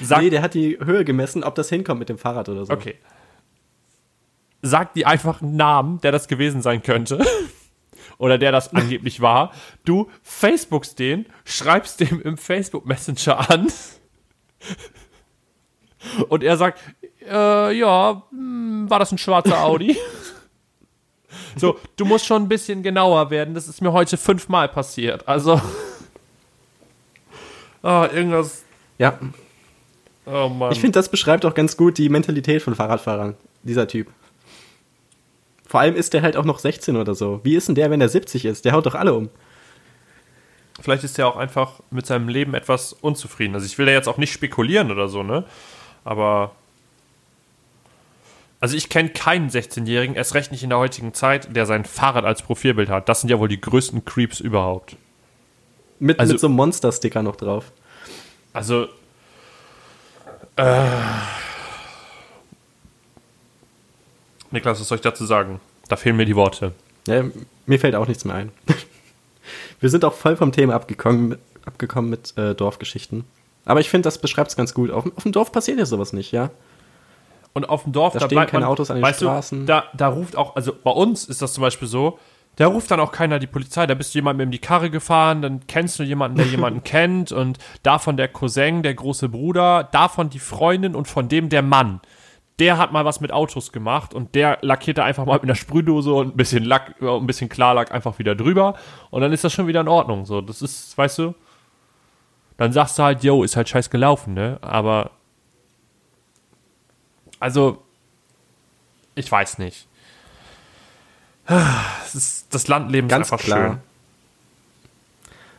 [0.00, 2.72] Sagt, Nee, der hat die Höhe gemessen, ob das hinkommt mit dem Fahrrad oder so.
[2.72, 2.96] Okay.
[4.62, 7.24] Sag die einfach einen Namen, der das gewesen sein könnte.
[8.18, 9.52] Oder der das angeblich war.
[9.86, 13.68] Du Facebookst den, schreibst dem im Facebook Messenger an.
[16.28, 16.80] Und er sagt,
[17.26, 19.96] äh, ja, hm, war das ein schwarzer Audi?
[21.56, 23.54] So, du musst schon ein bisschen genauer werden.
[23.54, 25.26] Das ist mir heute fünfmal passiert.
[25.28, 25.60] Also.
[27.82, 28.62] Ah, irgendwas.
[28.98, 29.18] Ja,
[30.26, 30.72] Oh Mann.
[30.72, 34.08] Ich finde, das beschreibt auch ganz gut die Mentalität von Fahrradfahrern, dieser Typ.
[35.66, 37.40] Vor allem ist der halt auch noch 16 oder so.
[37.42, 38.64] Wie ist denn der, wenn er 70 ist?
[38.64, 39.28] Der haut doch alle um.
[40.80, 43.54] Vielleicht ist er auch einfach mit seinem Leben etwas unzufrieden.
[43.54, 45.44] Also ich will da jetzt auch nicht spekulieren oder so, ne?
[46.04, 46.52] Aber.
[48.60, 52.24] Also ich kenne keinen 16-Jährigen, erst recht nicht in der heutigen Zeit, der sein Fahrrad
[52.26, 53.08] als Profilbild hat.
[53.08, 54.96] Das sind ja wohl die größten Creeps überhaupt.
[55.98, 57.72] Mit, Also- mit so einem Monster-Sticker noch drauf.
[58.52, 58.88] Also.
[60.56, 60.86] Äh,
[64.50, 65.60] Niklas, was soll ich dazu sagen?
[65.88, 66.72] Da fehlen mir die Worte.
[67.06, 67.24] Ja,
[67.66, 68.52] mir fällt auch nichts mehr ein.
[69.80, 73.24] Wir sind auch voll vom Thema abgekommen, abgekommen mit äh, Dorfgeschichten.
[73.64, 74.90] Aber ich finde, das beschreibt es ganz gut.
[74.90, 76.50] Auf, auf dem Dorf passiert ja sowas nicht, ja?
[77.52, 79.60] Und auf dem Dorf, Da da, stehen bleibt keine man, Autos an den weißt Straßen.
[79.60, 82.18] Du, da, da ruft auch, also bei uns ist das zum Beispiel so,
[82.56, 85.42] da ruft dann auch keiner die Polizei, da bist du jemandem in die Karre gefahren,
[85.42, 90.30] dann kennst du jemanden, der jemanden kennt und davon der Cousin, der große Bruder, davon
[90.30, 92.00] die Freundin und von dem der Mann.
[92.58, 95.54] Der hat mal was mit Autos gemacht und der lackiert da einfach mal mit einer
[95.54, 98.74] Sprühdose und ein bisschen Lack, ein bisschen Klarlack einfach wieder drüber
[99.08, 100.26] und dann ist das schon wieder in Ordnung.
[100.26, 101.34] So, das ist, weißt du,
[102.58, 104.58] dann sagst du halt, yo, ist halt scheiß gelaufen, ne?
[104.60, 105.12] Aber
[107.40, 107.82] also,
[109.16, 109.86] ich weiß nicht.
[111.46, 113.68] Das, das Landleben Ganz ist einfach klar.
[113.70, 113.78] schön.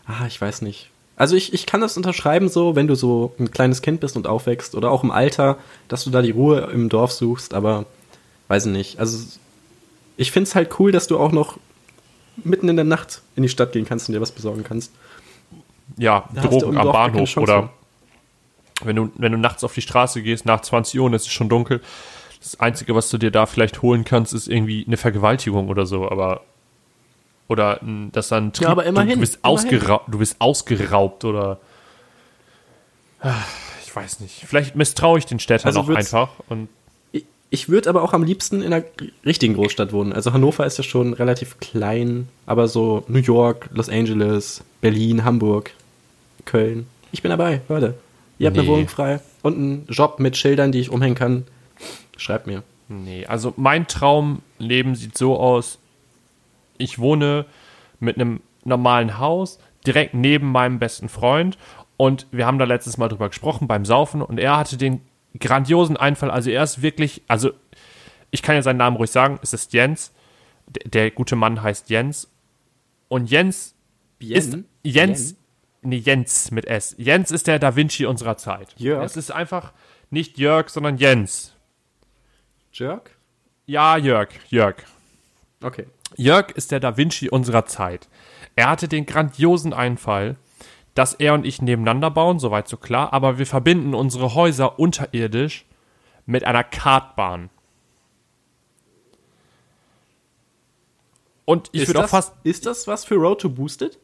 [0.05, 0.89] Ah, ich weiß nicht.
[1.17, 4.25] Also ich, ich kann das unterschreiben so, wenn du so ein kleines Kind bist und
[4.25, 5.57] aufwächst oder auch im Alter,
[5.87, 7.85] dass du da die Ruhe im Dorf suchst, aber
[8.47, 8.99] weiß ich nicht.
[8.99, 9.19] Also
[10.17, 11.57] ich finde es halt cool, dass du auch noch
[12.37, 14.91] mitten in der Nacht in die Stadt gehen kannst und dir was besorgen kannst.
[15.97, 17.69] Ja, Da Drogen am Bahnhof oder.
[18.85, 21.31] Wenn du, wenn du nachts auf die Straße gehst, nach 20 Uhr und es ist
[21.31, 21.81] schon dunkel.
[22.41, 26.09] Das Einzige, was du dir da vielleicht holen kannst, ist irgendwie eine Vergewaltigung oder so,
[26.09, 26.41] aber
[27.47, 29.57] oder dass dann ein Trieb, aber immerhin, du, bist immerhin.
[29.57, 31.59] ausgeraubt, du bist ausgeraubt oder
[33.21, 33.35] Ah,
[33.85, 34.43] ich weiß nicht.
[34.47, 36.69] Vielleicht misstraue ich den Städtern Also auch einfach und
[37.11, 38.85] Ich, ich würde aber auch am liebsten in einer
[39.25, 40.11] richtigen Großstadt wohnen.
[40.11, 45.71] Also Hannover ist ja schon relativ klein, aber so New York, Los Angeles, Berlin, Hamburg,
[46.45, 46.87] Köln.
[47.11, 47.95] Ich bin dabei, Leute.
[48.41, 48.73] Ihr habt eine Nee.
[48.73, 51.45] Wohnung frei und einen Job mit Schildern, die ich umhängen kann.
[52.17, 52.63] Schreibt mir.
[52.89, 55.77] Nee, also mein Traumleben sieht so aus,
[56.77, 57.45] ich wohne
[57.99, 61.57] mit einem normalen Haus direkt neben meinem besten Freund.
[61.97, 64.23] Und wir haben da letztes Mal drüber gesprochen beim Saufen.
[64.23, 65.01] Und er hatte den
[65.39, 67.51] grandiosen Einfall, also er ist wirklich, also
[68.31, 70.11] ich kann ja seinen Namen ruhig sagen, es ist Jens,
[70.67, 72.27] der, der gute Mann heißt Jens.
[73.07, 73.75] Und Jens
[74.19, 75.35] ist Jens,
[75.81, 76.95] nee, Jens mit S.
[76.97, 78.73] Jens ist der Da Vinci unserer Zeit.
[78.77, 79.03] Jörg?
[79.03, 79.73] Es ist einfach
[80.09, 81.53] nicht Jörg, sondern Jens.
[82.73, 83.03] Jörg?
[83.65, 84.75] Ja, Jörg, Jörg.
[85.63, 85.87] Okay.
[86.15, 88.09] Jörg ist der Da Vinci unserer Zeit.
[88.55, 90.35] Er hatte den grandiosen Einfall,
[90.93, 95.65] dass er und ich nebeneinander bauen, soweit so klar, aber wir verbinden unsere Häuser unterirdisch
[96.25, 97.49] mit einer Kartbahn.
[101.45, 103.99] Und ich würde auch fast, ist das was für Road to Boosted?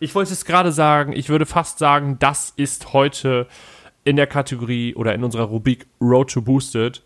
[0.00, 3.46] Ich wollte es gerade sagen, ich würde fast sagen, das ist heute
[4.04, 7.02] in der Kategorie oder in unserer Rubrik Road to Boosted,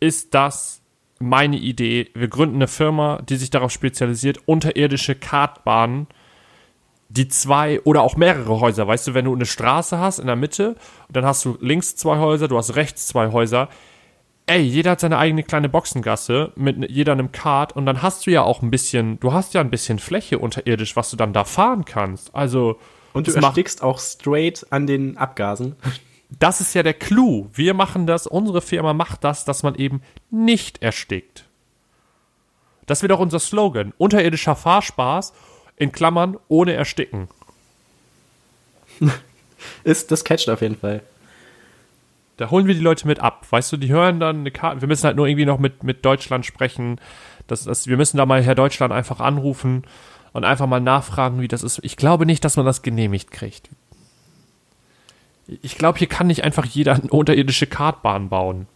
[0.00, 0.82] ist das
[1.20, 2.10] meine Idee.
[2.14, 6.06] Wir gründen eine Firma, die sich darauf spezialisiert, unterirdische Kartbahnen,
[7.08, 10.36] die zwei oder auch mehrere Häuser, weißt du, wenn du eine Straße hast in der
[10.36, 10.76] Mitte,
[11.08, 13.68] dann hast du links zwei Häuser, du hast rechts zwei Häuser.
[14.50, 18.32] Ey, jeder hat seine eigene kleine Boxengasse mit jeder einem Kart und dann hast du
[18.32, 21.44] ja auch ein bisschen, du hast ja ein bisschen Fläche unterirdisch, was du dann da
[21.44, 22.34] fahren kannst.
[22.34, 22.80] Also,
[23.12, 25.76] Und du erstickst auch straight an den Abgasen.
[26.40, 27.46] das ist ja der Clou.
[27.52, 31.44] Wir machen das, unsere Firma macht das, dass man eben nicht erstickt.
[32.86, 33.92] Das wird auch unser Slogan.
[33.98, 35.32] Unterirdischer Fahrspaß,
[35.76, 37.28] in Klammern, ohne Ersticken.
[39.84, 41.02] Ist, das catcht auf jeden Fall.
[42.40, 43.46] Da holen wir die Leute mit ab.
[43.50, 44.80] Weißt du, die hören dann eine Karte.
[44.80, 46.98] Wir müssen halt nur irgendwie noch mit, mit Deutschland sprechen.
[47.46, 49.84] Das, das, wir müssen da mal Herr Deutschland einfach anrufen
[50.32, 51.80] und einfach mal nachfragen, wie das ist.
[51.82, 53.68] Ich glaube nicht, dass man das genehmigt kriegt.
[55.60, 58.66] Ich glaube, hier kann nicht einfach jeder eine unterirdische Kartbahn bauen.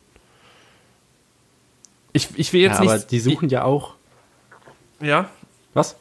[2.13, 3.11] Ich, ich will jetzt Ja, aber nicht.
[3.13, 3.95] die suchen ja auch.
[5.01, 5.31] Ich, ja?
[5.73, 5.97] Was?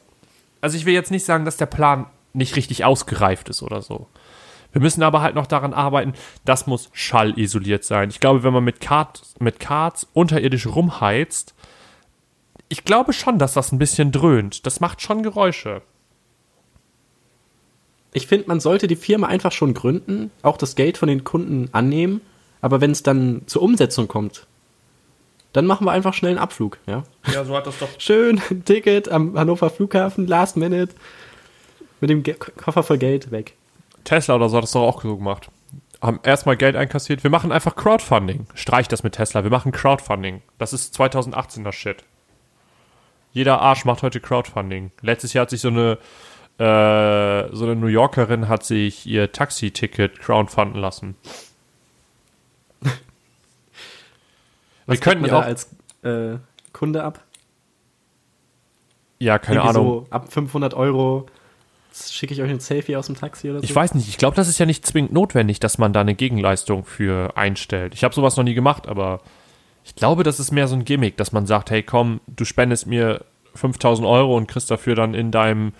[0.59, 4.09] Also ich will jetzt nicht sagen, dass der Plan nicht richtig ausgereift ist oder so.
[4.73, 6.13] Wir müssen aber halt noch daran arbeiten,
[6.45, 8.09] das muss schallisoliert sein.
[8.09, 11.53] Ich glaube, wenn man mit, Kart, mit Karts unterirdisch rumheizt,
[12.69, 14.65] ich glaube schon, dass das ein bisschen dröhnt.
[14.65, 15.83] Das macht schon Geräusche.
[18.13, 21.69] Ich finde, man sollte die Firma einfach schon gründen, auch das Geld von den Kunden
[21.71, 22.21] annehmen,
[22.61, 24.47] aber wenn es dann zur Umsetzung kommt,
[25.51, 27.03] dann machen wir einfach schnell einen Abflug, ja?
[27.31, 27.89] Ja, so hat das doch.
[27.99, 30.95] Schön, ein Ticket am Hannover Flughafen, last minute,
[32.01, 33.55] mit dem Ge Koffer voll Geld weg.
[34.03, 35.49] Tesla oder so hat das doch auch so gemacht.
[36.01, 37.23] Haben erstmal Geld einkassiert.
[37.23, 38.47] Wir machen einfach Crowdfunding.
[38.55, 39.43] Streich das mit Tesla.
[39.43, 40.41] Wir machen Crowdfunding.
[40.57, 42.03] Das ist 2018er Shit.
[43.31, 44.91] Jeder Arsch macht heute Crowdfunding.
[45.01, 45.97] Letztes Jahr hat sich so eine,
[46.59, 51.15] äh, so eine New Yorkerin hat sich ihr Taxi-Ticket crowdfunden lassen.
[54.85, 56.37] Wir könnten ja auch, als äh,
[56.73, 57.23] Kunde ab.
[59.19, 60.05] ja, keine Irgendwie Ahnung.
[60.05, 61.25] So ab 500 Euro
[61.93, 63.63] schicke ich euch ein Selfie aus dem Taxi oder so.
[63.63, 66.15] Ich weiß nicht, ich glaube, das ist ja nicht zwingend notwendig, dass man da eine
[66.15, 67.93] Gegenleistung für einstellt.
[67.93, 69.21] Ich habe sowas noch nie gemacht, aber
[69.83, 72.87] ich glaube, das ist mehr so ein Gimmick, dass man sagt, hey komm, du spendest
[72.87, 73.25] mir
[73.55, 75.73] 5000 Euro und kriegst dafür dann in deinem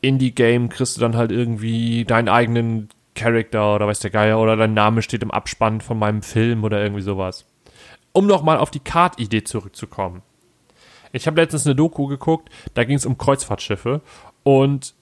[0.00, 4.74] Indie-Game, kriegst du dann halt irgendwie deinen eigenen Charakter oder weiß der Geier oder dein
[4.74, 7.46] Name steht im Abspann von meinem Film oder irgendwie sowas.
[8.12, 10.22] Um nochmal auf die Kart-Idee zurückzukommen.
[11.12, 14.02] Ich habe letztens eine Doku geguckt, da ging es um Kreuzfahrtschiffe
[14.42, 14.94] und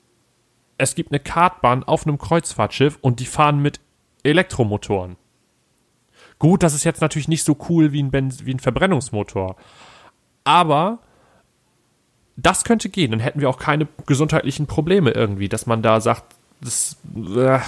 [0.78, 3.80] es gibt eine Kartbahn auf einem Kreuzfahrtschiff und die fahren mit
[4.22, 5.16] Elektromotoren.
[6.38, 9.56] Gut, das ist jetzt natürlich nicht so cool wie ein, Benz wie ein Verbrennungsmotor.
[10.44, 10.98] Aber
[12.36, 13.10] das könnte gehen.
[13.10, 16.24] Dann hätten wir auch keine gesundheitlichen Probleme irgendwie, dass man da sagt,
[16.60, 16.96] das,
[17.34, 17.58] äh,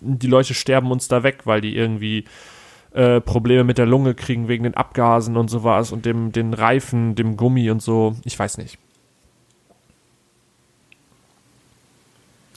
[0.00, 2.24] die Leute sterben uns da weg, weil die irgendwie
[2.92, 7.14] äh, Probleme mit der Lunge kriegen wegen den Abgasen und sowas und dem, den Reifen,
[7.14, 8.14] dem Gummi und so.
[8.24, 8.78] Ich weiß nicht.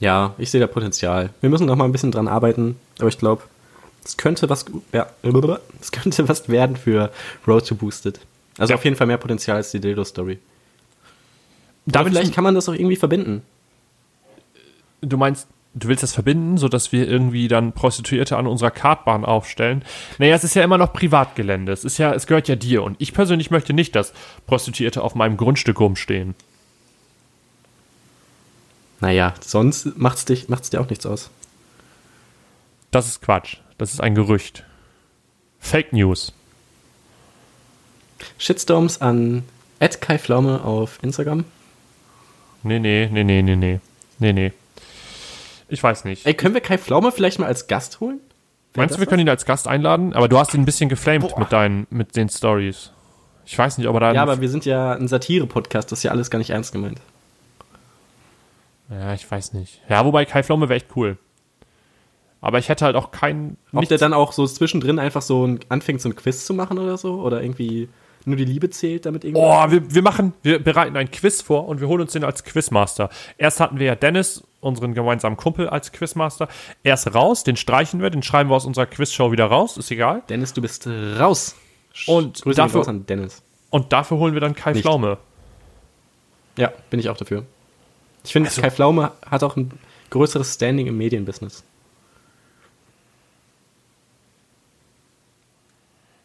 [0.00, 1.30] Ja, ich sehe da Potenzial.
[1.40, 3.42] Wir müssen noch mal ein bisschen dran arbeiten, aber ich glaube,
[4.04, 5.06] es könnte was, ja,
[5.80, 7.10] es könnte was werden für
[7.46, 8.20] Road to Boosted.
[8.58, 8.76] Also Ja.
[8.76, 10.38] auf jeden Fall mehr Potenzial als die Dildo-Story.
[11.86, 13.42] Vielleicht ich, kann man das auch irgendwie verbinden.
[15.00, 19.84] du meinst, du willst das verbinden, sodass wir irgendwie dann Prostituierte an unserer Kartbahn aufstellen?
[20.18, 21.72] Naja, es ist ja immer noch Privatgelände.
[21.72, 22.82] Es ist ja, es gehört ja dir.
[22.82, 24.12] Und ich persönlich möchte nicht, dass
[24.46, 26.34] Prostituierte auf meinem Grundstück rumstehen.
[29.00, 31.30] Naja, sonst macht's, dich, macht's dir auch nichts aus.
[32.90, 33.58] Das ist Quatsch.
[33.76, 34.64] Das ist ein Gerücht.
[35.60, 36.32] Fake News.
[38.38, 39.44] Shitstorms an
[39.78, 41.44] Ed Kai Pflaume auf Instagram.
[42.62, 43.80] Nee, nee, nee, nee, nee, nee.
[44.18, 44.52] Nee, nee.
[45.68, 46.26] Ich weiß nicht.
[46.26, 48.18] Ey, können wir Kai Pflaume vielleicht mal als Gast holen?
[48.72, 49.10] Wäre Meinst du, wir was?
[49.10, 50.12] können ihn als Gast einladen?
[50.14, 51.38] Aber du hast ihn ein bisschen geflamed Boah.
[51.40, 52.90] mit deinen, mit den Stories.
[53.46, 54.12] Ich weiß nicht, ob er da.
[54.12, 57.00] Ja, aber wir sind ja ein Satire-Podcast, das ist ja alles gar nicht ernst gemeint.
[58.90, 59.80] Ja, ich weiß nicht.
[59.88, 61.18] Ja, wobei Kai Pflaume wäre echt cool.
[62.40, 63.56] Aber ich hätte halt auch keinen.
[63.72, 66.78] Ob der dann auch so zwischendrin einfach so ein, anfängt, so ein Quiz zu machen
[66.78, 67.20] oder so?
[67.20, 67.88] Oder irgendwie
[68.24, 69.42] nur die Liebe zählt damit irgendwie?
[69.44, 72.44] Oh, wir, wir machen, wir bereiten ein Quiz vor und wir holen uns den als
[72.44, 73.08] Quizmaster.
[73.38, 76.48] Erst hatten wir ja Dennis, unseren gemeinsamen Kumpel, als Quizmaster.
[76.84, 79.90] Er ist raus, den streichen wir, den schreiben wir aus unserer Quizshow wieder raus, ist
[79.90, 80.22] egal.
[80.28, 81.56] Dennis, du bist raus.
[82.06, 83.42] Und Grüße dafür- an Dennis.
[83.70, 84.82] Und dafür holen wir dann Kai Nicht.
[84.82, 85.18] Pflaume.
[86.56, 87.44] Ja, bin ich auch dafür.
[88.24, 89.70] Ich finde, Also- Kai Pflaume hat auch ein
[90.10, 91.64] größeres Standing im Medienbusiness.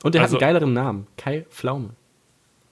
[0.03, 1.07] Und er Also- hat einen geileren Namen.
[1.17, 1.91] Kai Pflaume.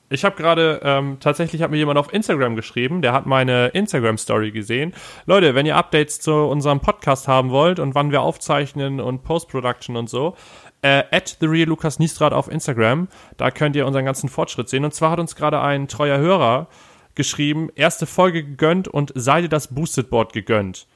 [0.09, 4.51] Ich habe gerade, ähm, tatsächlich hat mir jemand auf Instagram geschrieben, der hat meine Instagram-Story
[4.51, 4.93] gesehen.
[5.25, 9.95] Leute, wenn ihr Updates zu unserem Podcast haben wollt und wann wir aufzeichnen und Post-Production
[9.95, 10.35] und so,
[10.81, 13.07] äh, at the real Lukas Niestrat auf Instagram,
[13.37, 14.83] da könnt ihr unseren ganzen Fortschritt sehen.
[14.83, 16.67] Und zwar hat uns gerade ein treuer Hörer
[17.15, 20.87] geschrieben, erste Folge gegönnt und sei dir das Boosted Board gegönnt.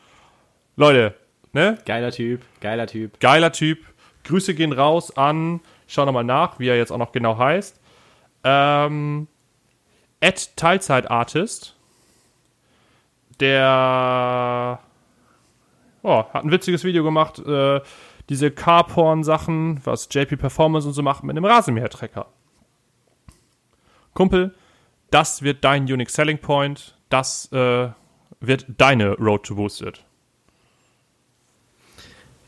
[0.75, 1.15] Leute,
[1.53, 1.77] ne?
[1.85, 3.19] Geiler Typ, geiler Typ.
[3.19, 3.79] Geiler Typ.
[4.23, 7.79] Grüße gehen raus an, schau nochmal nach, wie er jetzt auch noch genau heißt.
[8.43, 9.27] Ähm,
[10.19, 11.75] Ed Teilzeitartist.
[13.39, 14.79] Der
[16.05, 17.81] oh, hat ein witziges Video gemacht, äh,
[18.29, 22.27] diese Carporn-Sachen, was JP Performance und so macht, mit einem Rasenmähertrecker.
[24.13, 24.55] Kumpel,
[25.11, 27.89] das wird dein Unique Selling Point, das äh,
[28.39, 30.01] wird deine Road to Boosted.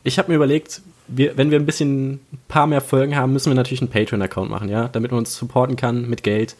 [0.04, 3.50] Ich habe mir überlegt, wir, wenn wir ein bisschen ein paar mehr Folgen haben, müssen
[3.50, 6.56] wir natürlich einen Patreon-Account machen, ja, damit man uns supporten kann mit Geld.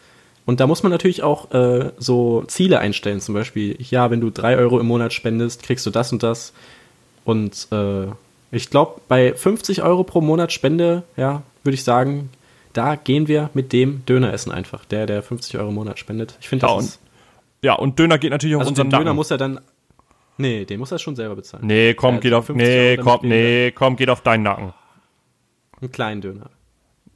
[0.46, 4.30] Und da muss man natürlich auch äh, so Ziele einstellen, zum Beispiel, ja, wenn du
[4.30, 6.54] drei Euro im Monat spendest, kriegst du das und das.
[7.24, 8.06] Und äh,
[8.50, 12.30] ich glaube, bei 50 Euro pro Monat Spende, ja, würde ich sagen,
[12.78, 14.84] da gehen wir mit dem Döner essen einfach.
[14.84, 16.36] Der, der 50 Euro im Monat spendet.
[16.40, 17.00] Ich finde, Ja, das und ist,
[17.62, 19.16] Ja, und Döner geht natürlich auf also unseren den Döner Nacken.
[19.16, 19.60] muss er dann,
[20.36, 21.66] nee, den muss er schon selber bezahlen.
[21.66, 24.72] Nee, komm, Also geht auf, 50 nee, Euro, komm, nee, komm, geht auf deinen Nacken.
[25.80, 26.50] Einen kleinen Döner.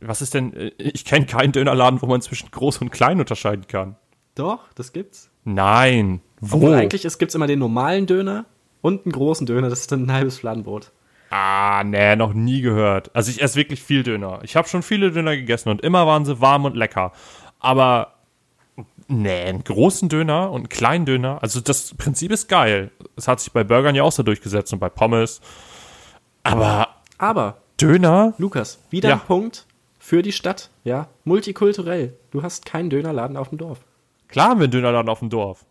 [0.00, 3.66] Was ist denn, äh, ich kenne keinen Dönerladen, wo man zwischen groß und klein unterscheiden
[3.68, 3.96] kann.
[4.34, 5.30] Doch, das gibt's.
[5.44, 6.20] Nein.
[6.40, 6.56] Wo?
[6.56, 8.46] Obwohl eigentlich, es gibt immer den normalen Döner
[8.80, 10.90] und einen großen Döner, das ist dann ein halbes Fladenbrot.
[11.34, 13.10] Ah, nee, noch nie gehört.
[13.14, 14.40] Also ich esse wirklich viel Döner.
[14.42, 17.12] Ich habe schon viele Döner gegessen und immer waren sie warm und lecker.
[17.58, 18.14] Aber
[19.08, 22.90] nee, einen großen Döner und einen kleinen Döner, also das Prinzip ist geil.
[23.16, 25.40] Es hat sich bei Burgern ja auch so durchgesetzt und bei Pommes.
[26.42, 28.34] Aber Aber, Döner?
[28.36, 29.14] Lukas, wieder Ja.
[29.14, 29.64] ein Punkt
[29.98, 31.08] für die Stadt, ja?
[31.24, 32.12] Multikulturell.
[32.30, 33.78] Du hast keinen Dönerladen auf dem Dorf.
[34.28, 35.64] Klar haben wir einen Dönerladen auf dem Dorf.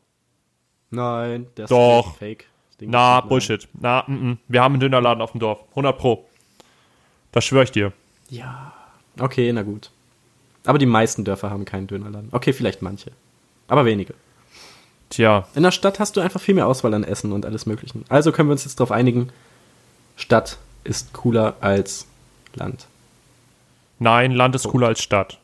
[0.90, 2.16] Nein, ist Doch.
[2.18, 2.48] fake.
[2.82, 3.68] Ding Na, nicht- Bullshit.
[3.80, 4.38] Na, mm, mm.
[4.48, 5.60] wir haben einen Dönerladen auf dem Dorf.
[5.72, 6.26] 100 Pro.
[7.32, 7.94] Das schwöre ich dir.
[8.30, 8.74] Ja.
[9.20, 9.90] Okay, na gut.
[10.66, 12.30] Aber die meisten Dörfer haben keinen Dönerladen.
[12.32, 13.12] Okay, vielleicht manche.
[13.68, 14.14] Aber wenige.
[15.10, 18.06] Tja, In der Stadt hast du einfach viel mehr Auswahl an Essen und alles Möglichen.
[18.10, 19.30] Also können wir uns jetzt darauf einigen,
[20.16, 22.08] Stadt ist cooler als
[22.54, 22.88] Land.
[24.00, 25.38] nein, Land ist cooler als Stadt.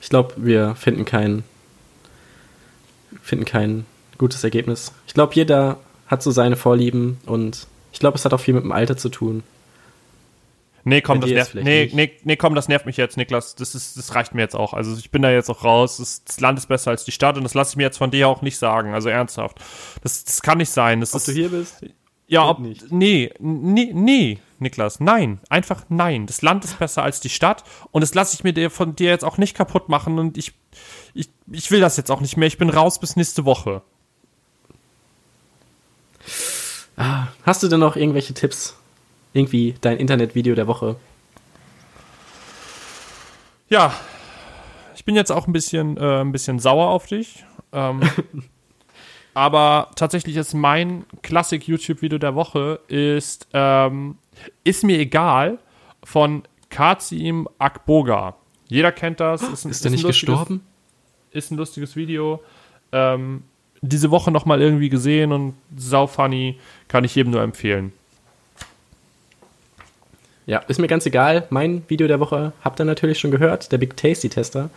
[0.00, 1.42] Ich glaube, wir finden kein,
[3.26, 3.84] finden kein
[4.18, 4.92] gutes Ergebnis.
[5.06, 8.62] Ich glaube, jeder hat so seine Vorlieben und ich glaube, es hat auch viel mit
[8.62, 9.42] dem Alter zu tun.
[10.84, 11.54] Nee, komm, das nervt.
[11.56, 13.56] Nee, nee, nee, komm, das nervt mich jetzt, Niklas.
[13.56, 14.72] Das ist, das reicht mir jetzt auch.
[14.72, 15.96] Also ich bin da jetzt auch raus.
[15.96, 18.12] Das, das Land ist besser als die Stadt und das lasse ich mir jetzt von
[18.12, 18.94] dir auch nicht sagen.
[18.94, 19.58] Also ernsthaft.
[20.04, 21.00] Das, das kann nicht sein.
[21.00, 21.84] Das Ob ist, du hier bist?
[22.26, 22.90] Ja, ob, nicht.
[22.90, 26.26] nee, nee, nee, Niklas, nein, einfach nein.
[26.26, 29.10] Das Land ist besser als die Stadt und das lasse ich mir dir von dir
[29.10, 30.52] jetzt auch nicht kaputt machen und ich,
[31.14, 32.48] ich, ich will das jetzt auch nicht mehr.
[32.48, 33.82] Ich bin raus bis nächste Woche.
[37.44, 38.76] Hast du denn noch irgendwelche Tipps?
[39.36, 40.96] irgendwie dein Internetvideo der Woche.
[43.68, 43.92] Ja,
[44.94, 47.44] ich bin jetzt auch ein bisschen, äh, ein bisschen sauer auf dich.
[47.72, 48.00] Ähm,
[49.36, 54.16] aber tatsächlich ist mein Klassik-YouTube-Video der Woche ist, ähm,
[54.64, 55.58] ist mir egal
[56.02, 58.36] von Kazim Akboga.
[58.68, 59.42] Jeder kennt das.
[59.42, 60.62] Ist, ein, ist der nicht gestorben?
[61.32, 62.42] Ist ein lustiges Video.
[62.92, 63.42] Ähm,
[63.82, 66.58] diese Woche nochmal irgendwie gesehen und sau funny.
[66.88, 67.92] Kann ich jedem nur empfehlen.
[70.46, 71.46] Ja, ist mir ganz egal.
[71.50, 74.70] Mein Video der Woche habt ihr natürlich schon gehört, der Big Tasty Tester.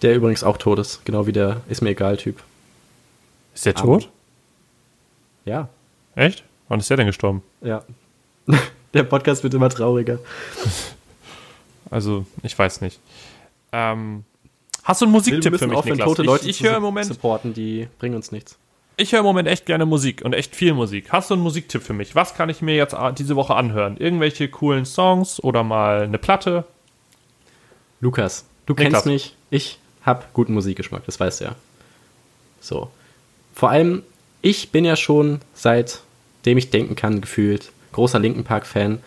[0.00, 2.42] Der übrigens auch tot ist, genau wie der Ist mir egal Typ.
[3.54, 4.10] Ist der tot?
[5.44, 5.68] Ja.
[6.14, 6.44] Echt?
[6.68, 7.42] Wann ist der denn gestorben?
[7.60, 7.84] Ja.
[8.94, 10.18] der Podcast wird immer trauriger.
[11.90, 13.00] Also, ich weiß nicht.
[13.70, 14.24] Ähm,
[14.82, 16.08] hast du einen Musiktipp für mich, aufhören, Niklas?
[16.08, 18.56] tote Leute ich ich höre im Moment supporten, die bringen uns nichts.
[18.96, 21.12] Ich höre im Moment echt gerne Musik und echt viel Musik.
[21.12, 22.14] Hast du einen Musiktipp für mich?
[22.14, 23.98] Was kann ich mir jetzt diese Woche anhören?
[23.98, 26.64] Irgendwelche coolen Songs oder mal eine Platte?
[28.00, 29.04] Lukas, du Niklas.
[29.04, 29.36] kennst mich.
[29.50, 31.56] Ich hab guten Musikgeschmack, das weißt du ja.
[32.62, 32.90] So.
[33.54, 34.02] Vor allem,
[34.40, 38.98] ich bin ja schon seitdem ich denken kann, gefühlt großer Linken Park-Fan.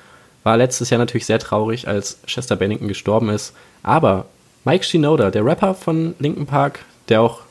[0.43, 3.53] War letztes Jahr natürlich sehr traurig, als Chester Bennington gestorben ist.
[3.83, 4.25] Aber
[4.63, 6.79] Mike Shinoda, der Rapper von Linken Park,
[7.09, 7.41] der auch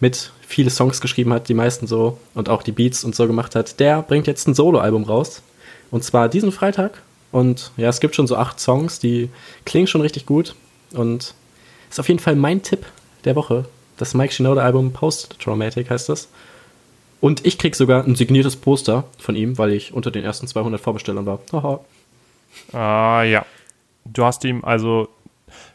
[0.00, 3.54] mit viele Songs geschrieben hat, die meisten so, und auch die Beats und so gemacht
[3.54, 5.42] hat, der bringt jetzt ein Soloalbum raus.
[5.90, 7.02] Und zwar diesen Freitag.
[7.32, 9.28] Und ja, es gibt schon so acht Songs, die
[9.64, 10.54] klingen schon richtig gut.
[10.92, 11.34] Und
[11.90, 12.86] ist auf jeden Fall mein Tipp
[13.24, 13.66] der Woche.
[13.98, 16.28] Das Mike Shinoda-Album Post-Traumatic heißt das.
[17.20, 20.80] Und ich krieg sogar ein signiertes Poster von ihm, weil ich unter den ersten 200
[20.80, 21.40] Vorbestellern war.
[21.52, 21.80] Haha.
[22.72, 23.44] Ah, ja.
[24.04, 25.08] Du hast ihm also.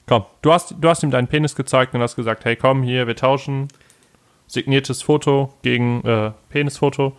[0.07, 3.07] Komm, du hast, du hast ihm deinen Penis gezeigt und hast gesagt: Hey, komm, hier,
[3.07, 3.67] wir tauschen.
[4.47, 7.13] Signiertes Foto gegen äh, Penisfoto.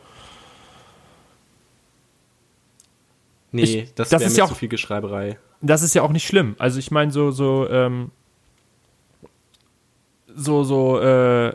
[3.52, 5.38] Nee, Ich- das, das ist ja zu auch- viel Geschreiberei.
[5.60, 6.56] Das ist ja auch nicht schlimm.
[6.58, 8.10] Also, ich meine, so, so, ähm,
[10.34, 11.54] so, so, äh,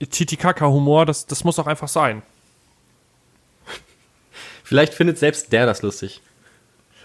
[0.00, 2.22] Titikaka-Humor, das, das muss auch einfach sein.
[4.64, 6.20] Vielleicht findet selbst der das lustig.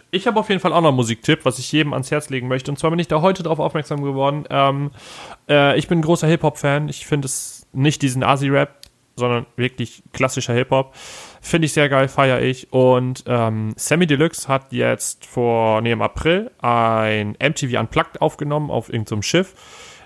[0.10, 2.48] Ich habe auf jeden Fall auch noch einen Musiktipp, was ich jedem ans Herz legen
[2.48, 2.72] möchte.
[2.72, 4.46] Und zwar bin ich da heute darauf aufmerksam geworden.
[4.50, 4.92] Ähm,
[5.50, 6.88] äh, ich bin ein großer Hip-Hop-Fan.
[6.88, 8.88] Ich finde es nicht diesen Asi-Rap,
[9.18, 10.96] sondern wirklich klassischer Hip-Hop.
[11.42, 12.72] Finde ich sehr geil, feiere ich.
[12.72, 18.88] Und ähm, Sammy Deluxe hat jetzt vor, nee, im April ein MTV Unplugged aufgenommen auf
[18.90, 19.56] irgendeinem Schiff.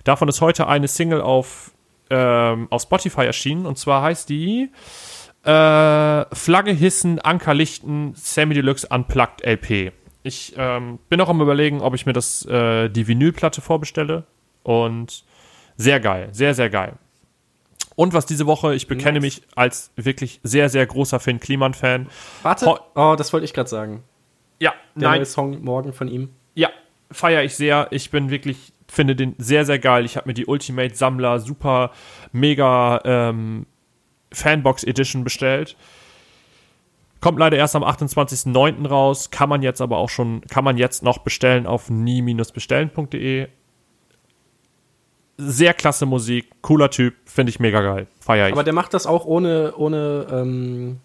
[0.03, 1.71] Davon ist heute eine Single auf,
[2.09, 3.65] ähm, auf Spotify erschienen.
[3.65, 4.69] Und zwar heißt die
[5.43, 9.91] äh, Flagge hissen, Anker lichten, Sammy Deluxe Unplugged LP.
[10.23, 14.23] Ich ähm, bin auch am überlegen, ob ich mir das, äh, die Vinylplatte vorbestelle.
[14.63, 15.23] Und
[15.77, 16.93] sehr geil, sehr, sehr geil.
[17.95, 19.21] Und was diese Woche, ich bekenne Nice.
[19.39, 22.07] mich als wirklich sehr, sehr großer Finn Kliman-Fan.
[22.43, 22.65] Warte.
[22.67, 24.03] Ho- Oh, das wollte ich gerade sagen.
[24.59, 26.29] Ja, Der nein, Song morgen von ihm.
[26.53, 26.69] ja,
[27.11, 27.87] feiere ich sehr.
[27.89, 30.03] Ich bin wirklich, finde den sehr, sehr geil.
[30.03, 31.91] Ich habe mir die Ultimate Sammler super
[32.33, 33.65] mega ähm,
[34.33, 35.77] Fanbox Edition bestellt.
[37.21, 38.87] Kommt leider erst am 28.09.
[38.87, 39.31] raus.
[39.31, 43.47] Kann man jetzt aber auch schon, kann man jetzt noch bestellen auf nie-bestellen.de.
[45.37, 48.07] Sehr klasse Musik, cooler Typ, finde ich mega geil.
[48.19, 48.53] Feier ich.
[48.53, 50.99] Aber der macht das auch ohne, ohne ähm,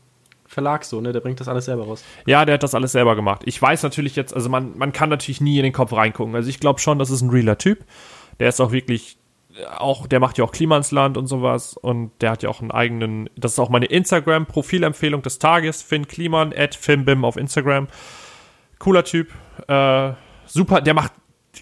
[0.47, 1.13] Verlag so, ne?
[1.13, 2.05] Der bringt das alles selber raus.
[2.27, 3.43] Ja, der hat das alles selber gemacht.
[3.45, 6.35] Ich weiß natürlich jetzt, also man, man kann natürlich nie in den Kopf reingucken.
[6.35, 7.85] Also ich glaube schon, das ist ein realer Typ.
[8.39, 9.19] Der ist auch wirklich,
[9.59, 11.77] äh, auch, der macht ja auch Klima ins Land und sowas.
[11.77, 15.83] Und der hat ja auch einen eigenen, das ist auch meine Instagram-Profilempfehlung des Tages.
[15.83, 17.89] Finn Kliman, at FinnBim auf Instagram.
[18.79, 19.33] Cooler Typ.
[19.69, 20.13] Äh,
[20.47, 21.13] super, der macht,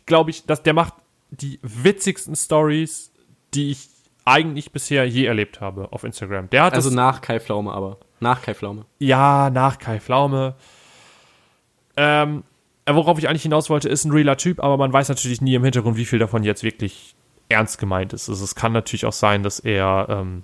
[0.07, 0.95] glaube ich, das, der macht
[1.31, 3.13] die witzigsten Stories,
[3.55, 3.89] die ich
[4.25, 6.49] eigentlich bisher je erlebt habe auf Instagram.
[6.51, 7.99] Der hat Also das, nach Kai Pflaume aber.
[8.21, 8.85] Nach Kai Pflaume.
[8.99, 10.55] ja, nach Kai Pflaume.
[11.97, 12.43] Ähm,
[12.87, 15.55] äh, worauf ich eigentlich hinaus wollte, ist ein realer Typ, aber man weiß natürlich nie
[15.55, 17.15] im Hintergrund, wie viel davon jetzt wirklich
[17.49, 18.29] ernst gemeint ist.
[18.29, 20.43] Also es kann natürlich auch sein, dass er, ähm,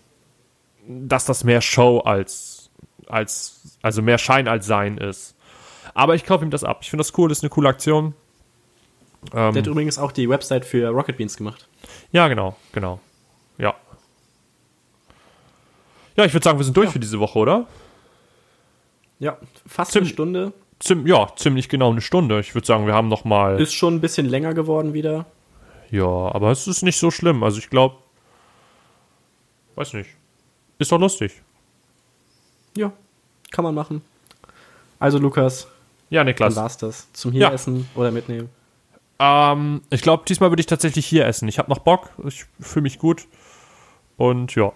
[0.87, 2.71] dass das mehr Show als,
[3.09, 5.35] als, also mehr Schein als Sein ist.
[5.95, 6.79] Aber ich kaufe ihm das ab.
[6.83, 8.14] Ich finde das cool, das ist eine coole Aktion.
[9.35, 11.68] Ähm, Der hat übrigens auch die Website für Rocket Beans gemacht.
[12.12, 13.01] ja, genau, genau.
[13.59, 13.75] Ja.
[16.21, 16.93] Ja, ich würde sagen, wir sind durch Ja.
[16.93, 17.66] für diese Woche, oder?
[19.21, 20.53] Ja, fast Tim- eine Stunde.
[20.79, 22.41] Zim ja, ziemlich genau eine Stunde.
[22.41, 23.59] Ich würde sagen, wir haben noch mal.
[23.59, 25.25] Ist schon ein bisschen länger geworden wieder.
[25.91, 27.43] Ja, aber es ist nicht so schlimm.
[27.43, 27.97] Also ich glaube,
[29.77, 30.11] weiß nicht.
[30.79, 31.41] Ist doch lustig.
[32.77, 32.93] Ja,
[33.51, 34.03] kann man machen.
[34.99, 35.68] Also Lukas,
[36.11, 36.55] Ja, dann Niklas.
[36.57, 37.11] war's das.
[37.14, 37.49] Zum Ja.
[37.49, 38.51] hier essen oder mitnehmen.
[39.18, 41.49] Ähm, ich glaube, diesmal würde ich tatsächlich hier essen.
[41.49, 42.11] Ich habe noch Bock.
[42.27, 43.27] Ich fühle mich gut.
[44.18, 44.73] Und ja.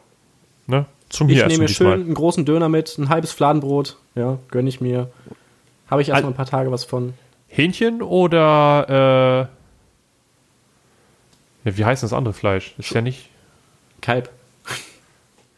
[0.66, 0.86] Ne?
[1.14, 1.92] Zum Ich nehme mir schön diesmal.
[1.94, 5.10] einen großen Döner mit, ein halbes Fladenbrot, ja, gönne ich mir.
[5.88, 7.14] Habe ich erstmal Al- ein paar Tage was von.
[7.46, 9.48] Hähnchen oder
[11.64, 12.74] äh, ja, wie heißt das andere Fleisch?
[12.78, 13.30] Ist ja nicht
[14.00, 14.28] Kalb.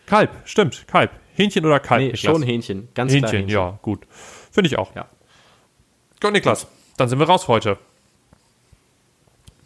[0.04, 1.10] Kalb, stimmt, Kalb.
[1.34, 2.00] Hähnchen oder Kalb?
[2.02, 2.20] Nee, Niklas?
[2.32, 2.88] schon Hähnchen.
[2.94, 4.06] Ganz klar Hähnchen, ja, gut.
[4.52, 4.94] Finde ich auch.
[4.94, 5.06] Ja.
[6.20, 6.66] Gut, Niklas,
[6.98, 7.78] dann sind wir raus für heute.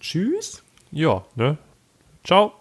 [0.00, 0.62] Tschüss.
[0.92, 1.58] Ja, ne?
[2.24, 2.52] Ciao.